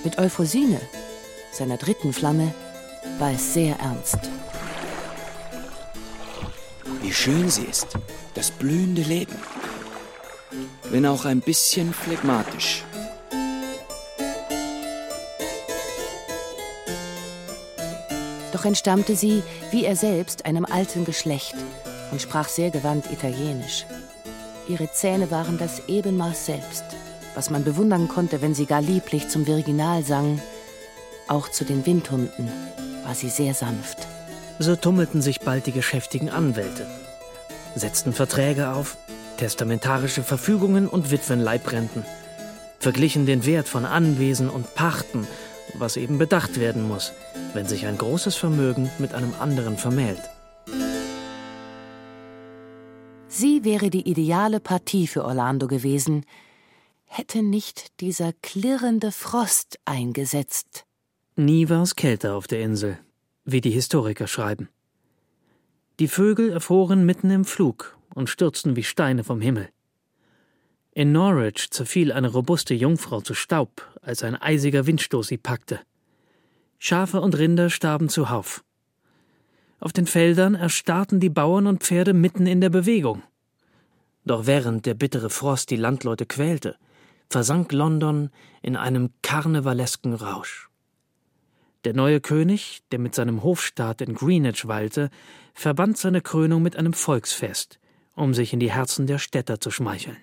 [0.04, 0.82] Mit Euphosine,
[1.52, 2.54] seiner dritten Flamme,
[3.20, 4.20] war es sehr ernst.
[7.02, 7.88] Wie schön sie ist,
[8.34, 9.36] das blühende Leben.
[10.90, 12.84] Wenn auch ein bisschen phlegmatisch.
[18.52, 21.56] Doch entstammte sie, wie er selbst, einem alten Geschlecht
[22.12, 23.86] und sprach sehr gewandt Italienisch.
[24.68, 26.84] Ihre Zähne waren das Ebenmaß selbst,
[27.36, 30.42] was man bewundern konnte, wenn sie gar lieblich zum Virginal sang.
[31.28, 32.50] Auch zu den Windhunden
[33.06, 33.98] war sie sehr sanft.
[34.60, 36.86] So tummelten sich bald die geschäftigen Anwälte,
[37.76, 38.98] setzten Verträge auf,
[39.38, 42.06] testamentarische Verfügungen und Witwenleibrenten,
[42.80, 45.28] verglichen den Wert von Anwesen und Pachten,
[45.74, 47.14] was eben bedacht werden muss,
[47.54, 50.22] wenn sich ein großes Vermögen mit einem anderen vermählt.
[53.28, 56.24] Sie wäre die ideale Partie für Orlando gewesen,
[57.16, 60.86] hätte nicht dieser klirrende Frost eingesetzt.
[61.36, 62.98] Nie war es kälter auf der Insel,
[63.46, 64.70] wie die Historiker schreiben.
[66.00, 69.70] Die Vögel erfroren mitten im Flug und stürzten wie Steine vom Himmel.
[70.92, 75.82] In Norwich zerfiel eine robuste Jungfrau zu Staub, als ein eisiger Windstoß sie packte.
[76.80, 78.64] Schafe und Rinder starben zuhauf.
[79.80, 83.22] Auf den Feldern erstarrten die Bauern und Pferde mitten in der Bewegung.
[84.26, 86.76] Doch während der bittere Frost die Landleute quälte,
[87.34, 88.30] versank London
[88.62, 90.70] in einem karnevalesken Rausch.
[91.84, 95.10] Der neue König, der mit seinem Hofstaat in Greenwich weilte,
[95.56, 97.80] verband seine Krönung mit einem Volksfest,
[98.16, 100.18] um sich in die Herzen der Städter zu schmeicheln.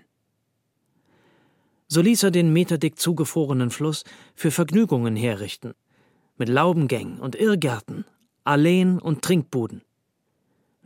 [1.88, 4.04] So ließ er den meterdick zugefrorenen Fluss
[4.36, 5.74] für Vergnügungen herrichten,
[6.36, 8.04] mit Laubengängen und Irrgärten,
[8.44, 9.82] Alleen und Trinkbuden.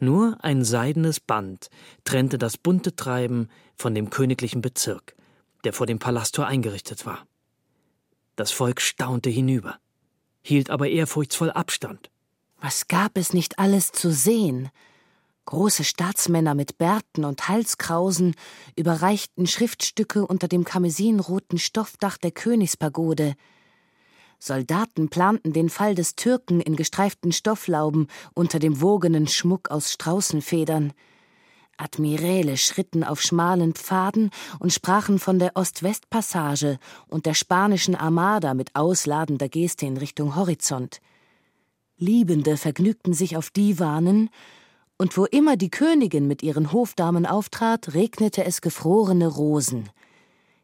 [0.01, 1.69] Nur ein seidenes Band
[2.05, 5.15] trennte das bunte Treiben von dem königlichen Bezirk,
[5.65, 7.27] der vor dem Palasttor eingerichtet war.
[8.37, 9.79] Das Volk staunte hinüber,
[10.43, 12.11] hielt aber ehrfurchtsvoll Abstand.
[12.61, 14.71] Was gab es nicht alles zu sehen?
[15.47, 18.35] Große Staatsmänner mit Bärten und Halskrausen
[18.77, 23.35] überreichten Schriftstücke unter dem karmesinroten Stoffdach der Königspagode.
[24.39, 30.95] Soldaten planten den Fall des Türken in gestreiften Stofflauben unter dem wogenen Schmuck aus Straußenfedern.
[31.77, 38.75] Admiräle schritten auf schmalen Pfaden und sprachen von der Ost-West-Passage und der spanischen Armada mit
[38.75, 41.01] ausladender Geste in Richtung Horizont.
[41.97, 44.31] Liebende vergnügten sich auf Divanen,
[44.97, 49.91] und wo immer die Königin mit ihren Hofdamen auftrat, regnete es gefrorene Rosen.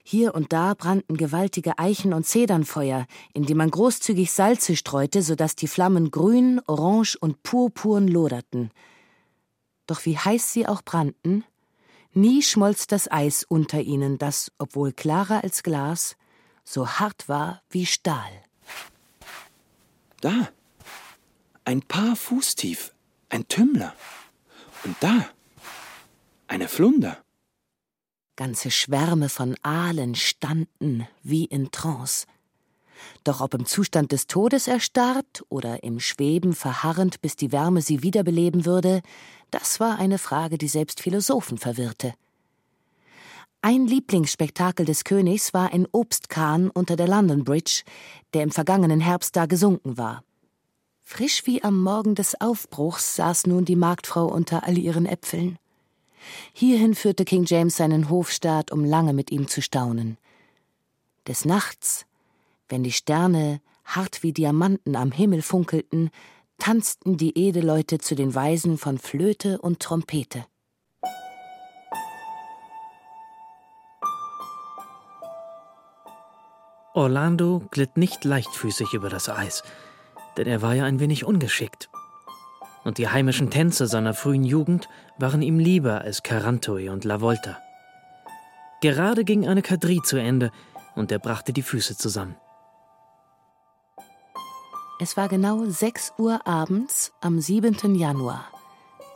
[0.02, 5.34] Hier und da brannten gewaltige Eichen- und Zedernfeuer, in die man großzügig Salze streute, so
[5.34, 8.70] dass die Flammen grün, orange und purpurn loderten.
[9.90, 11.42] Doch wie heiß sie auch brannten,
[12.12, 16.14] nie schmolz das Eis unter ihnen, das, obwohl klarer als Glas,
[16.62, 18.30] so hart war wie Stahl.
[20.20, 20.48] Da,
[21.64, 22.94] ein paar Fuß tief,
[23.30, 23.92] ein Tümmler.
[24.84, 25.28] Und da,
[26.46, 27.18] eine Flunder.
[28.36, 32.28] Ganze Schwärme von Aalen standen wie in Trance.
[33.24, 38.02] Doch ob im Zustand des Todes erstarrt oder im Schweben verharrend, bis die Wärme sie
[38.02, 39.02] wiederbeleben würde,
[39.50, 42.14] das war eine Frage, die selbst Philosophen verwirrte.
[43.62, 47.82] Ein Lieblingsspektakel des Königs war ein Obstkahn unter der London Bridge,
[48.32, 50.24] der im vergangenen Herbst da gesunken war.
[51.02, 55.58] Frisch wie am Morgen des Aufbruchs saß nun die Marktfrau unter all ihren Äpfeln.
[56.52, 60.16] Hierhin führte King James seinen Hofstaat, um lange mit ihm zu staunen.
[61.26, 62.06] Des Nachts,
[62.68, 66.10] wenn die Sterne hart wie Diamanten am Himmel funkelten,
[66.60, 70.44] tanzten die Edelleute zu den Weisen von Flöte und Trompete.
[76.92, 79.62] Orlando glitt nicht leichtfüßig über das Eis,
[80.36, 81.88] denn er war ja ein wenig ungeschickt.
[82.84, 87.58] Und die heimischen Tänze seiner frühen Jugend waren ihm lieber als Carantoi und La Volta.
[88.80, 90.50] Gerade ging eine Quadrille zu Ende
[90.94, 92.36] und er brachte die Füße zusammen.
[95.02, 97.94] Es war genau sechs Uhr abends am 7.
[97.94, 98.44] Januar.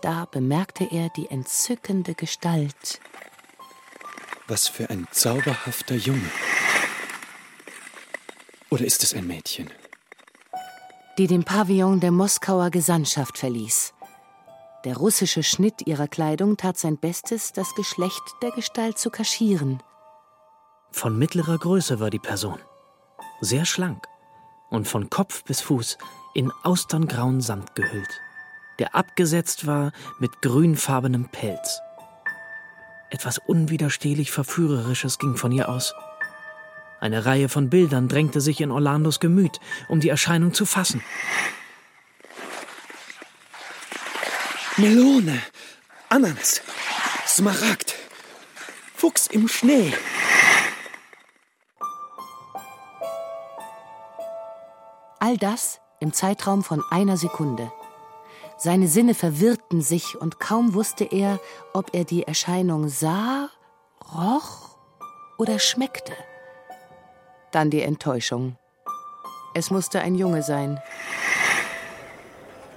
[0.00, 3.00] Da bemerkte er die entzückende Gestalt.
[4.48, 6.30] Was für ein zauberhafter Junge.
[8.70, 9.68] Oder ist es ein Mädchen?
[11.18, 13.92] Die den Pavillon der Moskauer Gesandtschaft verließ.
[14.86, 19.82] Der russische Schnitt ihrer Kleidung tat sein Bestes, das Geschlecht der Gestalt zu kaschieren.
[20.92, 22.58] Von mittlerer Größe war die Person.
[23.42, 24.08] Sehr schlank
[24.74, 25.98] und von Kopf bis Fuß
[26.34, 28.20] in austerngrauen Samt gehüllt,
[28.78, 31.80] der abgesetzt war mit grünfarbenem Pelz.
[33.10, 35.94] Etwas unwiderstehlich Verführerisches ging von ihr aus.
[37.00, 41.02] Eine Reihe von Bildern drängte sich in Orlandos Gemüt, um die Erscheinung zu fassen.
[44.76, 45.40] Melone,
[46.08, 46.62] Ananas,
[47.26, 47.94] Smaragd,
[48.96, 49.92] Fuchs im Schnee.
[55.24, 57.72] All das im Zeitraum von einer Sekunde.
[58.58, 61.40] Seine Sinne verwirrten sich und kaum wusste er,
[61.72, 63.48] ob er die Erscheinung sah,
[64.14, 64.76] roch
[65.38, 66.12] oder schmeckte.
[67.52, 68.58] Dann die Enttäuschung.
[69.54, 70.78] Es musste ein Junge sein.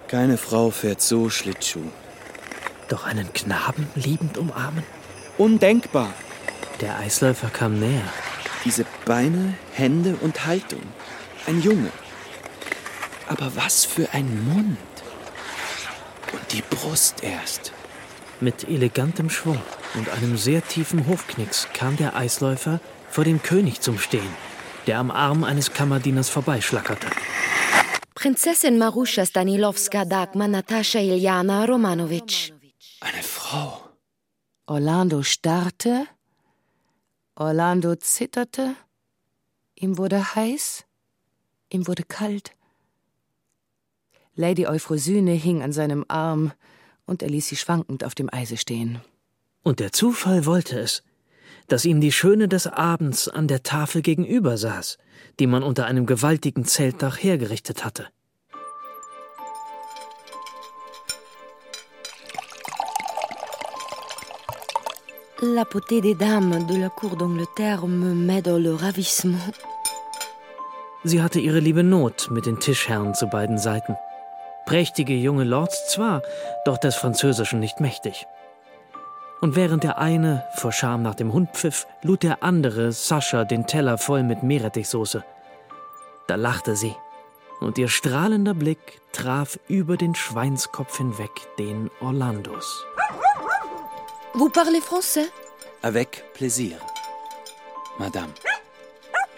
[0.08, 1.92] Keine Frau fährt so Schlittschuh.
[2.88, 4.86] Doch einen Knaben liebend umarmen?
[5.38, 6.14] Undenkbar.
[6.80, 8.08] Der Eisläufer kam näher.
[8.64, 10.84] Diese Beine, Hände und Haltung.
[11.46, 11.92] Ein Junge.
[13.28, 14.78] Aber was für ein Mund.
[16.34, 17.72] Und die Brust erst.
[18.40, 19.62] Mit elegantem Schwung
[19.96, 24.34] und einem sehr tiefen Hofknicks kam der Eisläufer vor dem König zum Stehen,
[24.86, 27.08] der am Arm eines Kammerdieners vorbeischlackerte.
[28.14, 32.54] Prinzessin Maruscha Stanilowska Dagmar Natascha Iljana Romanovic.
[33.00, 33.84] Eine Frau.
[34.66, 36.08] Orlando starrte,
[37.36, 38.76] Orlando zitterte,
[39.76, 40.84] ihm wurde heiß,
[41.70, 42.57] ihm wurde kalt.
[44.38, 46.52] Lady Euphrosyne hing an seinem Arm,
[47.08, 49.02] und er ließ sie schwankend auf dem Eise stehen.
[49.64, 51.04] Und der Zufall wollte es,
[51.68, 55.00] dass ihm die Schöne des Abends an der Tafel gegenüber saß,
[55.40, 58.08] die man unter einem gewaltigen Zeltdach hergerichtet hatte.
[65.42, 69.54] La potée des dames de la cour d'Angleterre me met dans le ravissement.
[71.04, 73.96] Sie hatte ihre liebe Not mit den Tischherren zu beiden Seiten.
[74.68, 76.22] Prächtige junge Lords zwar,
[76.66, 78.28] doch des Französischen nicht mächtig.
[79.40, 83.66] Und während der eine vor Scham nach dem Hund pfiff, lud der andere Sascha den
[83.66, 85.24] Teller voll mit Meerrettichsoße.
[86.28, 86.94] Da lachte sie,
[87.62, 92.86] und ihr strahlender Blick traf über den Schweinskopf hinweg den Orlandos.
[94.34, 95.30] Vous parlez français?
[95.82, 96.78] Avec plaisir.
[97.98, 98.34] Madame.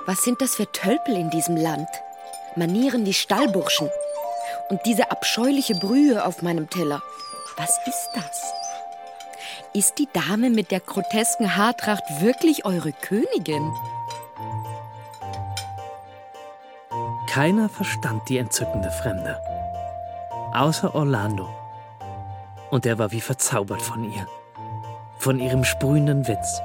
[0.07, 1.87] Was sind das für Tölpel in diesem Land?
[2.55, 3.91] Manieren die Stallburschen.
[4.69, 7.01] Und diese abscheuliche Brühe auf meinem Teller.
[7.57, 8.53] Was ist das?
[9.73, 13.71] Ist die Dame mit der grotesken Haartracht wirklich eure Königin?
[17.27, 19.39] Keiner verstand die entzückende Fremde.
[20.53, 21.47] Außer Orlando.
[22.71, 24.27] Und er war wie verzaubert von ihr
[25.19, 26.61] von ihrem sprühenden Witz,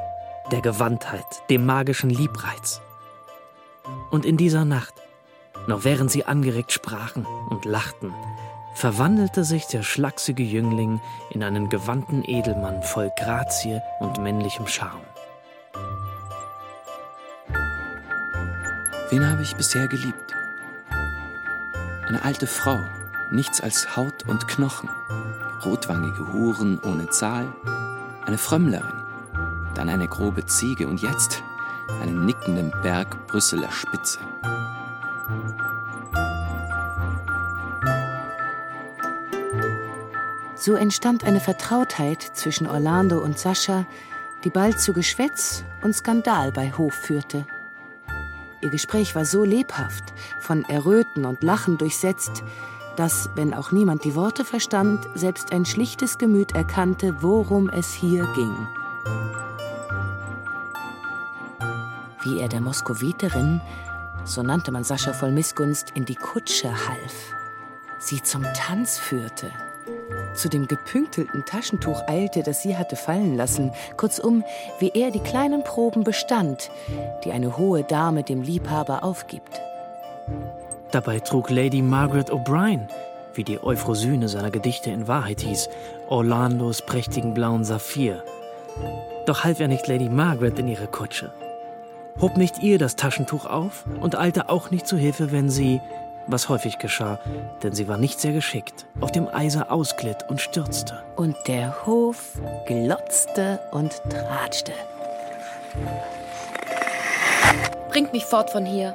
[0.52, 2.80] der Gewandtheit, dem magischen Liebreiz.
[4.10, 4.94] Und in dieser Nacht,
[5.66, 8.12] noch während sie angeregt sprachen und lachten,
[8.74, 11.00] verwandelte sich der schlachsige Jüngling
[11.30, 15.00] in einen gewandten Edelmann voll Grazie und männlichem Charme.
[19.10, 20.34] Wen habe ich bisher geliebt?
[22.08, 22.78] Eine alte Frau,
[23.30, 24.88] nichts als Haut und Knochen,
[25.64, 27.46] rotwangige Huren ohne Zahl,
[28.26, 29.04] eine Frömmlerin,
[29.74, 31.42] dann eine grobe Ziege und jetzt
[32.02, 34.18] einen nickenden Berg Brüsseler Spitze.
[40.56, 43.84] So entstand eine Vertrautheit zwischen Orlando und Sascha,
[44.44, 47.46] die bald zu Geschwätz und Skandal bei Hof führte.
[48.62, 52.42] Ihr Gespräch war so lebhaft, von Erröten und Lachen durchsetzt,
[52.96, 58.26] dass, wenn auch niemand die Worte verstand, selbst ein schlichtes Gemüt erkannte, worum es hier
[58.34, 58.56] ging.
[62.22, 63.60] Wie er der Moskowiterin,
[64.24, 67.34] so nannte man Sascha voll Missgunst, in die Kutsche half,
[67.98, 69.50] sie zum Tanz führte,
[70.34, 74.44] zu dem gepünktelten Taschentuch eilte, das sie hatte fallen lassen, kurzum,
[74.78, 76.70] wie er die kleinen Proben bestand,
[77.24, 79.60] die eine hohe Dame dem Liebhaber aufgibt.
[80.90, 82.88] Dabei trug Lady Margaret O'Brien,
[83.34, 85.68] wie die Euphrosyne seiner Gedichte in Wahrheit hieß,
[86.08, 88.22] Orlandos prächtigen blauen Saphir.
[89.26, 91.32] Doch half er nicht Lady Margaret in ihre Kutsche.
[92.20, 95.80] Hob nicht ihr das Taschentuch auf und eilte auch nicht zu Hilfe, wenn sie,
[96.26, 97.18] was häufig geschah,
[97.62, 101.02] denn sie war nicht sehr geschickt, auf dem Eise ausglitt und stürzte.
[101.16, 104.72] Und der Hof glotzte und tratschte.
[107.90, 108.94] Bringt mich fort von hier.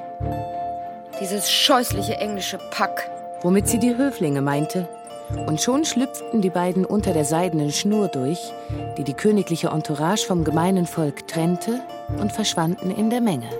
[1.20, 3.10] Dieses scheußliche englische Pack.
[3.42, 4.88] Womit sie die Höflinge meinte.
[5.46, 8.52] Und schon schlüpften die beiden unter der seidenen Schnur durch,
[8.98, 11.80] die die königliche Entourage vom gemeinen Volk trennte,
[12.18, 13.50] und verschwanden in der Menge.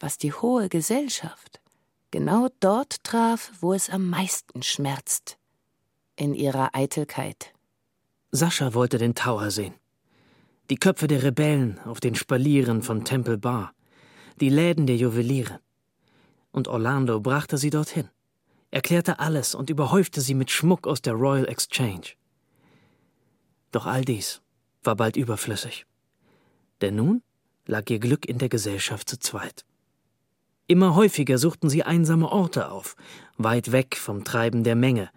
[0.00, 1.60] Was die hohe Gesellschaft
[2.10, 5.38] genau dort traf, wo es am meisten schmerzt,
[6.16, 7.52] in ihrer Eitelkeit.
[8.30, 9.74] Sascha wollte den Tower sehen
[10.70, 13.74] die Köpfe der Rebellen auf den Spalieren von Temple Bar,
[14.40, 15.60] die Läden der Juweliere.
[16.52, 18.08] Und Orlando brachte sie dorthin,
[18.70, 22.14] erklärte alles und überhäufte sie mit Schmuck aus der Royal Exchange.
[23.74, 24.40] Doch all dies
[24.84, 25.84] war bald überflüssig.
[26.80, 27.22] Denn nun
[27.66, 29.64] lag ihr Glück in der Gesellschaft zu zweit.
[30.68, 32.94] Immer häufiger suchten sie einsame Orte auf,
[33.36, 35.10] weit weg vom Treiben der Menge,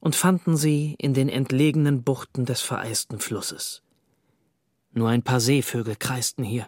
[0.00, 3.82] und fanden sie in den entlegenen Buchten des vereisten Flusses.
[4.90, 6.66] Nur ein paar Seevögel kreisten hier.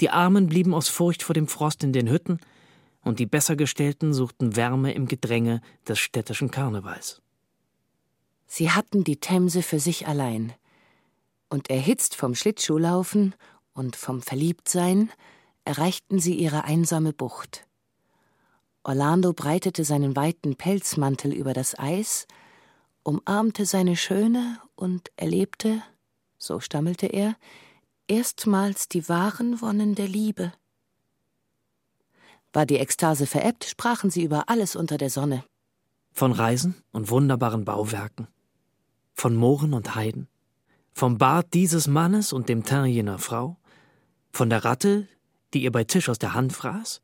[0.00, 2.40] Die Armen blieben aus Furcht vor dem Frost in den Hütten,
[3.02, 7.21] und die Bessergestellten suchten Wärme im Gedränge des städtischen Karnevals.
[8.54, 10.52] Sie hatten die Themse für sich allein.
[11.48, 13.34] Und erhitzt vom Schlittschuhlaufen
[13.72, 15.10] und vom Verliebtsein
[15.64, 17.66] erreichten sie ihre einsame Bucht.
[18.84, 22.26] Orlando breitete seinen weiten Pelzmantel über das Eis,
[23.04, 25.82] umarmte seine Schöne und erlebte,
[26.36, 27.36] so stammelte er,
[28.06, 30.52] erstmals die wahren Wonnen der Liebe.
[32.52, 35.42] War die Ekstase verebbt, sprachen sie über alles unter der Sonne.
[36.12, 38.28] Von Reisen und wunderbaren Bauwerken,
[39.14, 40.28] von Mooren und Heiden,
[40.92, 43.56] vom Bart dieses Mannes und dem Teint jener Frau,
[44.32, 45.08] von der Ratte,
[45.54, 47.02] die ihr bei Tisch aus der Hand fraß,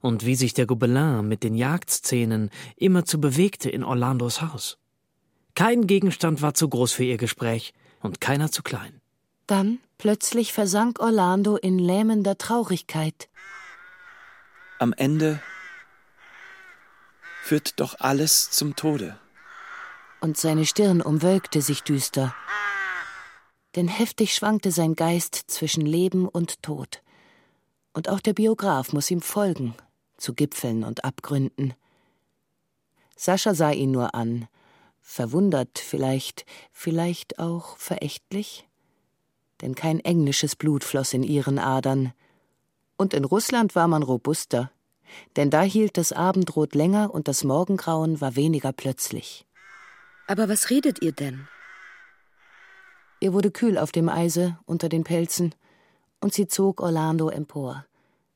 [0.00, 4.78] und wie sich der Gobelin mit den Jagdszenen immerzu bewegte in Orlandos Haus.
[5.54, 9.00] Kein Gegenstand war zu groß für ihr Gespräch und keiner zu klein.
[9.46, 13.28] Dann plötzlich versank Orlando in lähmender Traurigkeit.
[14.78, 15.42] Am Ende
[17.42, 19.18] führt doch alles zum Tode.
[20.20, 22.34] Und seine Stirn umwölkte sich düster.
[23.76, 27.02] Denn heftig schwankte sein Geist zwischen Leben und Tod.
[27.94, 29.74] Und auch der Biograf muss ihm folgen,
[30.16, 31.74] zu Gipfeln und Abgründen.
[33.16, 34.48] Sascha sah ihn nur an,
[35.00, 38.68] verwundert vielleicht, vielleicht auch verächtlich,
[39.60, 42.12] denn kein englisches Blut floss in ihren Adern,
[42.96, 44.70] und in Russland war man robuster,
[45.36, 49.46] denn da hielt das Abendrot länger und das Morgengrauen war weniger plötzlich.
[50.30, 51.48] Aber was redet ihr denn?
[53.18, 55.56] Ihr wurde kühl auf dem Eise unter den Pelzen,
[56.20, 57.84] und sie zog Orlando empor.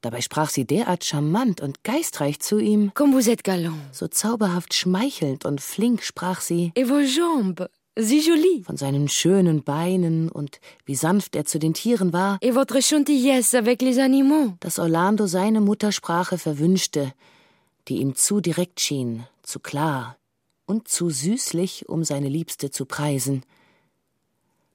[0.00, 2.90] Dabei sprach sie derart charmant und geistreich zu ihm.
[2.94, 3.78] Comme vous êtes galant.
[3.92, 6.72] So zauberhaft schmeichelnd und flink sprach sie.
[6.74, 8.66] Et vos jambes, si jolies.
[8.66, 12.38] Von seinen schönen Beinen und wie sanft er zu den Tieren war.
[12.40, 14.56] Et votre gentillesse avec les animaux.
[14.58, 17.12] Dass Orlando seine Muttersprache verwünschte,
[17.86, 20.16] die ihm zu direkt schien, zu klar
[20.66, 23.44] und zu süßlich, um seine Liebste zu preisen.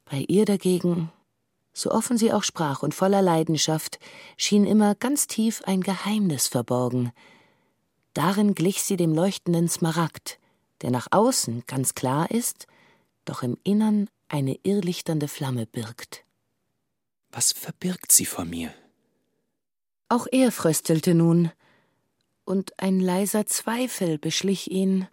[0.05, 1.11] Bei ihr dagegen,
[1.73, 3.99] so offen sie auch sprach und voller Leidenschaft,
[4.37, 7.11] schien immer ganz tief ein Geheimnis verborgen.
[8.13, 10.39] Darin glich sie dem leuchtenden Smaragd,
[10.81, 12.67] der nach außen ganz klar ist,
[13.25, 16.23] doch im Innern eine irrlichternde Flamme birgt.
[17.31, 18.73] Was verbirgt sie vor mir?
[20.07, 21.51] Auch er fröstelte nun,
[22.43, 25.07] und ein leiser Zweifel beschlich ihn.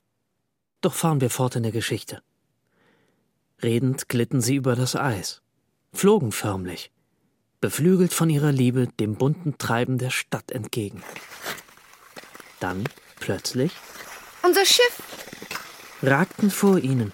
[0.86, 2.22] Doch fahren wir fort in der Geschichte.
[3.60, 5.42] Redend glitten sie über das Eis,
[5.92, 6.92] flogen förmlich,
[7.60, 11.02] beflügelt von ihrer Liebe dem bunten Treiben der Stadt entgegen.
[12.60, 12.84] Dann,
[13.16, 13.72] plötzlich,
[14.44, 15.02] Unser Schiff.
[16.04, 17.12] ragten vor ihnen,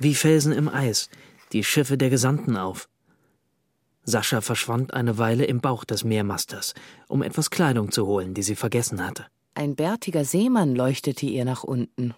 [0.00, 1.08] wie Felsen im Eis,
[1.52, 2.88] die Schiffe der Gesandten auf.
[4.02, 6.74] Sascha verschwand eine Weile im Bauch des Meermasters,
[7.06, 9.26] um etwas Kleidung zu holen, die sie vergessen hatte.
[9.54, 12.16] Ein bärtiger Seemann leuchtete ihr nach unten.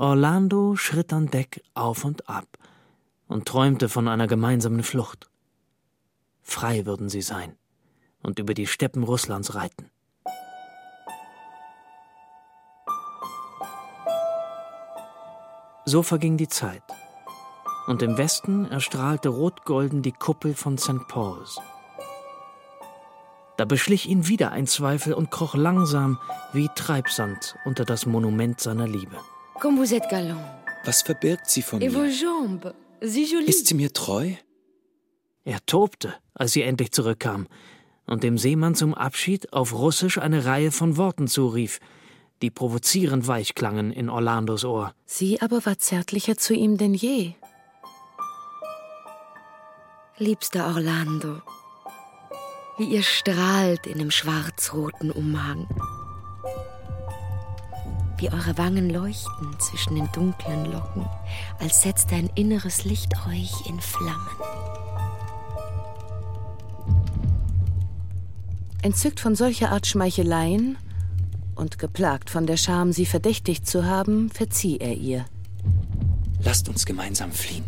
[0.00, 2.56] Orlando schritt an Deck auf und ab
[3.28, 5.28] und träumte von einer gemeinsamen Flucht.
[6.40, 7.58] Frei würden sie sein
[8.22, 9.90] und über die Steppen Russlands reiten.
[15.84, 16.82] So verging die Zeit,
[17.86, 21.08] und im Westen erstrahlte rotgolden die Kuppel von St.
[21.08, 21.60] Paul's.
[23.58, 26.18] Da beschlich ihn wieder ein Zweifel und kroch langsam
[26.54, 29.18] wie Treibsand unter das Monument seiner Liebe.
[29.60, 30.40] Comme vous êtes galant.
[30.84, 32.10] Was verbirgt sie vor Et vos mir?
[32.10, 33.48] jambes, si jolies.
[33.56, 34.32] Ist sie mir treu?
[35.44, 37.46] Er tobte, als sie endlich zurückkam
[38.06, 41.78] und dem Seemann zum Abschied auf Russisch eine Reihe von Worten zurief,
[42.42, 44.94] die provozierend weich klangen in Orlandos Ohr.
[45.06, 47.32] Sie aber war zärtlicher zu ihm denn je.
[50.16, 51.40] Liebster Orlando,
[52.78, 55.66] wie ihr strahlt in dem schwarz-roten Umhang.
[58.20, 61.06] Wie eure Wangen leuchten zwischen den dunklen Locken,
[61.58, 64.28] als setzt ein inneres Licht euch in Flammen.
[68.82, 70.76] Entzückt von solcher Art Schmeicheleien
[71.54, 75.24] und geplagt von der Scham, sie verdächtigt zu haben, verzieh er ihr.
[76.42, 77.64] Lasst uns gemeinsam fliehen.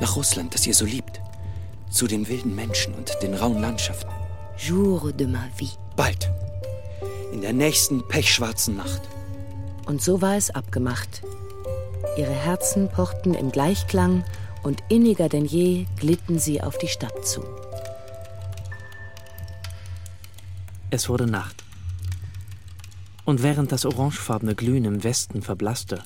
[0.00, 1.20] Nach Russland, das ihr so liebt.
[1.90, 4.10] Zu den wilden Menschen und den rauen Landschaften.
[4.56, 5.70] Jour de ma vie.
[5.96, 6.30] Bald.
[7.32, 9.02] In der nächsten pechschwarzen Nacht.
[9.86, 11.22] Und so war es abgemacht.
[12.16, 14.24] Ihre Herzen pochten im Gleichklang
[14.62, 17.44] und inniger denn je glitten sie auf die Stadt zu.
[20.90, 21.64] Es wurde Nacht.
[23.24, 26.02] Und während das orangefarbene Glühen im Westen verblasste,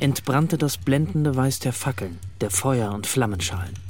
[0.00, 3.87] entbrannte das blendende Weiß der Fackeln, der Feuer und Flammenschalen.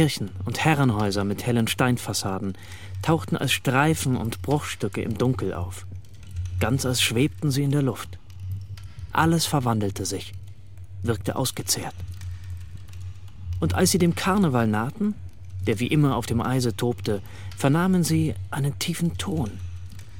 [0.00, 2.56] Kirchen und Herrenhäuser mit hellen Steinfassaden
[3.02, 5.84] tauchten als Streifen und Bruchstücke im Dunkel auf,
[6.58, 8.18] ganz als schwebten sie in der Luft.
[9.12, 10.32] Alles verwandelte sich,
[11.02, 11.94] wirkte ausgezehrt.
[13.60, 15.14] Und als sie dem Karneval nahten,
[15.66, 17.20] der wie immer auf dem Eise tobte,
[17.54, 19.50] vernahmen sie einen tiefen Ton,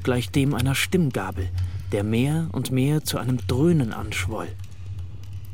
[0.03, 1.49] gleich dem einer Stimmgabel,
[1.93, 4.49] der mehr und mehr zu einem Dröhnen anschwoll.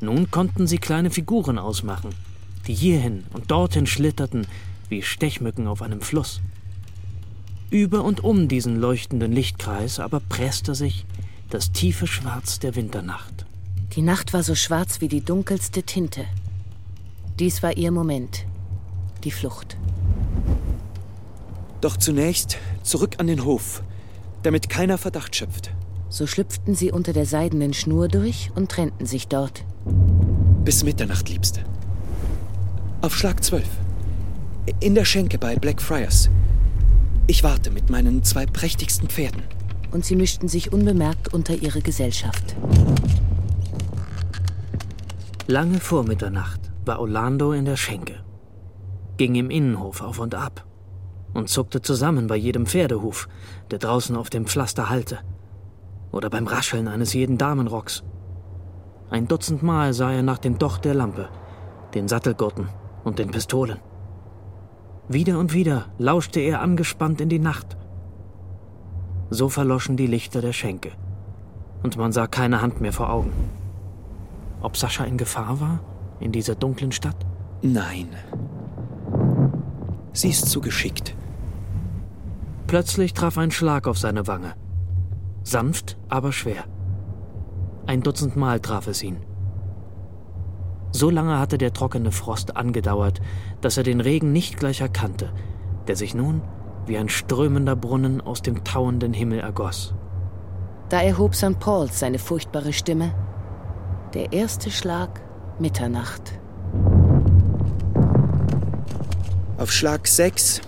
[0.01, 2.11] Nun konnten sie kleine Figuren ausmachen,
[2.67, 4.47] die hierhin und dorthin schlitterten
[4.89, 6.41] wie Stechmücken auf einem Fluss.
[7.71, 11.05] Über und um diesen leuchtenden Lichtkreis aber presste sich
[11.51, 13.47] das tiefe Schwarz der Winternacht.
[13.95, 16.25] Die Nacht war so schwarz wie die dunkelste Tinte.
[17.39, 18.47] Dies war ihr Moment,
[19.25, 19.77] die Flucht.
[21.81, 23.83] Doch zunächst zurück an den Hof,
[24.43, 25.71] damit keiner Verdacht schöpft.
[26.09, 29.65] So schlüpften sie unter der seidenen Schnur durch und trennten sich dort.
[30.65, 31.65] Bis Mitternacht, Liebste.
[33.03, 33.69] Auf Schlag zwölf.
[34.81, 36.31] In der Schenke bei Blackfriars.
[37.27, 39.43] Ich warte mit meinen zwei prächtigsten Pferden.
[39.93, 42.57] Und sie mischten sich unbemerkt unter ihre Gesellschaft.
[45.47, 48.15] Lange vor Mitternacht war Orlando in der Schenke,
[49.17, 50.65] ging im Innenhof auf und ab
[51.35, 53.29] und zuckte zusammen bei jedem Pferdehuf,
[53.71, 55.19] der draußen auf dem Pflaster hallte,
[56.11, 58.03] oder beim Rascheln eines jeden Damenrocks.
[59.11, 61.29] Ein Dutzend Mal sah er nach dem Docht der Lampe,
[61.95, 62.69] den Sattelgurten
[63.07, 63.79] und den Pistolen.
[65.09, 67.77] Wieder und wieder lauschte er angespannt in die Nacht.
[69.31, 70.91] So verloschen die Lichter der Schenke,
[71.83, 73.33] und man sah keine Hand mehr vor Augen.
[74.61, 75.81] Ob Sascha in Gefahr war,
[76.19, 77.17] in dieser dunklen Stadt?
[77.63, 78.09] Nein.
[80.13, 81.15] Sie ist zu geschickt.
[82.67, 84.55] Plötzlich traf ein Schlag auf seine Wange.
[85.45, 86.65] Sanft, aber schwer.
[87.87, 89.19] Ein Dutzend Mal traf es ihn.
[90.97, 93.21] So lange hatte der trockene Frost angedauert,
[93.61, 95.31] dass er den Regen nicht gleich erkannte,
[95.89, 96.41] der sich nun
[96.87, 99.93] wie ein strömender Brunnen aus dem tauenden Himmel ergoss.
[100.89, 101.61] Da erhob St.
[101.61, 103.15] Paul seine furchtbare Stimme.
[104.15, 105.21] Der erste Schlag
[105.59, 106.33] Mitternacht.
[109.59, 110.63] Auf Schlag sechs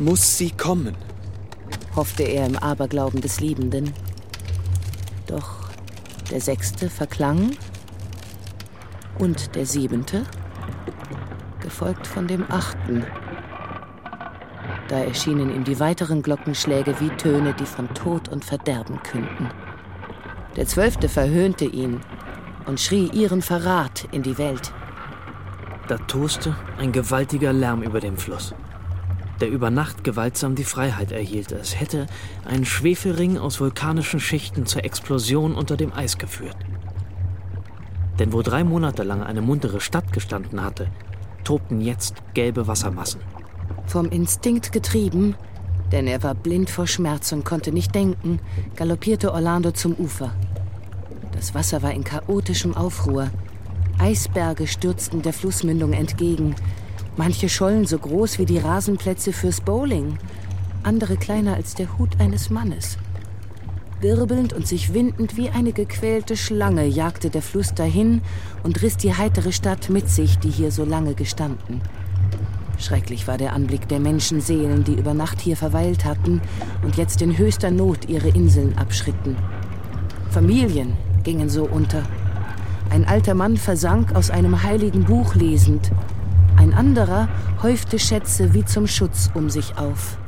[0.00, 0.96] muss sie kommen,
[1.94, 3.92] hoffte er im Aberglauben des Liebenden.
[5.28, 5.68] Doch
[6.32, 7.52] der sechste verklang
[9.18, 10.24] und der siebente,
[11.60, 13.04] gefolgt von dem achten.
[14.88, 19.50] Da erschienen ihm die weiteren Glockenschläge wie Töne, die von Tod und Verderben künden.
[20.56, 22.00] Der zwölfte verhöhnte ihn
[22.66, 24.72] und schrie ihren Verrat in die Welt.
[25.88, 28.54] Da toste ein gewaltiger Lärm über dem Fluss,
[29.40, 32.06] der über Nacht gewaltsam die Freiheit erhielt, als hätte
[32.44, 36.56] ein Schwefelring aus vulkanischen Schichten zur Explosion unter dem Eis geführt.
[38.18, 40.88] Denn wo drei Monate lang eine muntere Stadt gestanden hatte,
[41.42, 43.20] tobten jetzt gelbe Wassermassen.
[43.86, 45.34] Vom Instinkt getrieben,
[45.92, 48.40] denn er war blind vor Schmerz und konnte nicht denken,
[48.76, 50.32] galoppierte Orlando zum Ufer.
[51.32, 53.30] Das Wasser war in chaotischem Aufruhr.
[53.98, 56.54] Eisberge stürzten der Flussmündung entgegen.
[57.16, 60.18] Manche Schollen so groß wie die Rasenplätze fürs Bowling,
[60.82, 62.98] andere kleiner als der Hut eines Mannes.
[64.04, 68.20] Wirbelnd und sich windend wie eine gequälte Schlange jagte der Fluss dahin
[68.62, 71.80] und riss die heitere Stadt mit sich, die hier so lange gestanden.
[72.78, 76.42] Schrecklich war der Anblick der Menschenseelen, die über Nacht hier verweilt hatten
[76.82, 79.36] und jetzt in höchster Not ihre Inseln abschritten.
[80.30, 82.02] Familien gingen so unter.
[82.90, 85.90] Ein alter Mann versank aus einem heiligen Buch lesend.
[86.58, 87.30] Ein anderer
[87.62, 90.18] häufte Schätze wie zum Schutz um sich auf.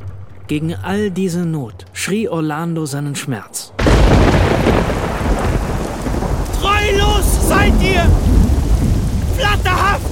[0.49, 3.73] Gegen all diese Not schrie Orlando seinen Schmerz.
[6.61, 8.07] Treulos seid ihr!
[9.37, 10.07] Flatterhaft!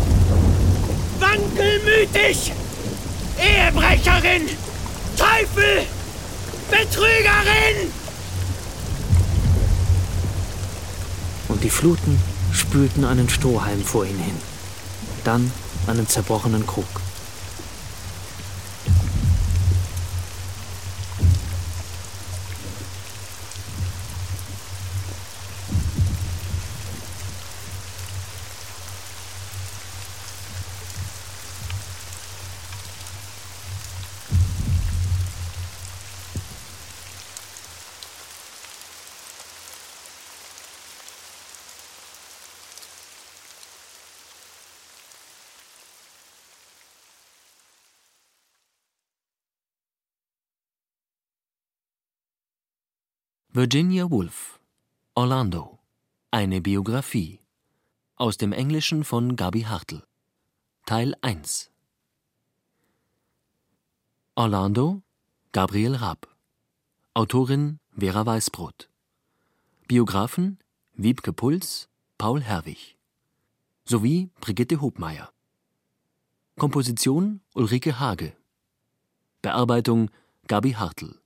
[1.21, 2.53] Wankelmütig!
[3.39, 4.49] Ehebrecherin!
[5.17, 5.87] Teufel!
[6.69, 7.93] Betrügerin!
[11.49, 12.19] Und die Fluten
[12.53, 14.35] spülten einen Strohhalm vor ihn hin.
[15.23, 15.53] Dann
[15.87, 17.04] einen zerbrochenen Krug.
[53.57, 54.59] Virginia Woolf
[55.15, 55.79] Orlando.
[56.33, 57.39] Eine Biografie.
[58.17, 60.03] Aus dem Englischen von Gabi Hartl.
[60.87, 61.71] Teil 1
[64.35, 65.03] Orlando
[65.53, 66.27] Gabriel Raab.
[67.15, 68.91] Autorin Vera Weißbrot.
[69.87, 70.59] Biografen
[70.95, 71.89] Wiebke Puls,
[72.19, 72.99] Paul Herwig.
[73.85, 75.31] Sowie Brigitte Hobmeier.
[76.59, 78.37] Komposition Ulrike Hage.
[79.43, 80.11] Bearbeitung
[80.49, 81.21] Gabi Hartl.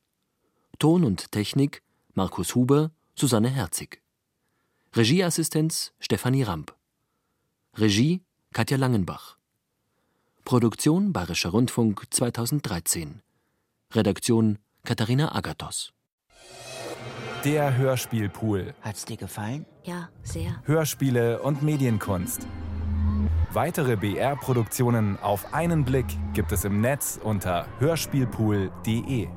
[0.78, 1.82] Ton und Technik
[2.18, 4.02] Markus Huber, Susanne Herzig
[4.92, 6.74] Regieassistenz Stefanie Ramp
[7.76, 9.36] Regie Katja Langenbach
[10.44, 13.22] Produktion Bayerischer Rundfunk 2013
[13.92, 15.92] Redaktion Katharina Agathos
[17.44, 18.74] Der Hörspielpool.
[18.82, 19.64] Hat's dir gefallen?
[19.84, 20.60] Ja, sehr.
[20.64, 22.48] Hörspiele und Medienkunst.
[23.52, 29.28] Weitere BR-Produktionen auf einen Blick gibt es im Netz unter hörspielpool.de.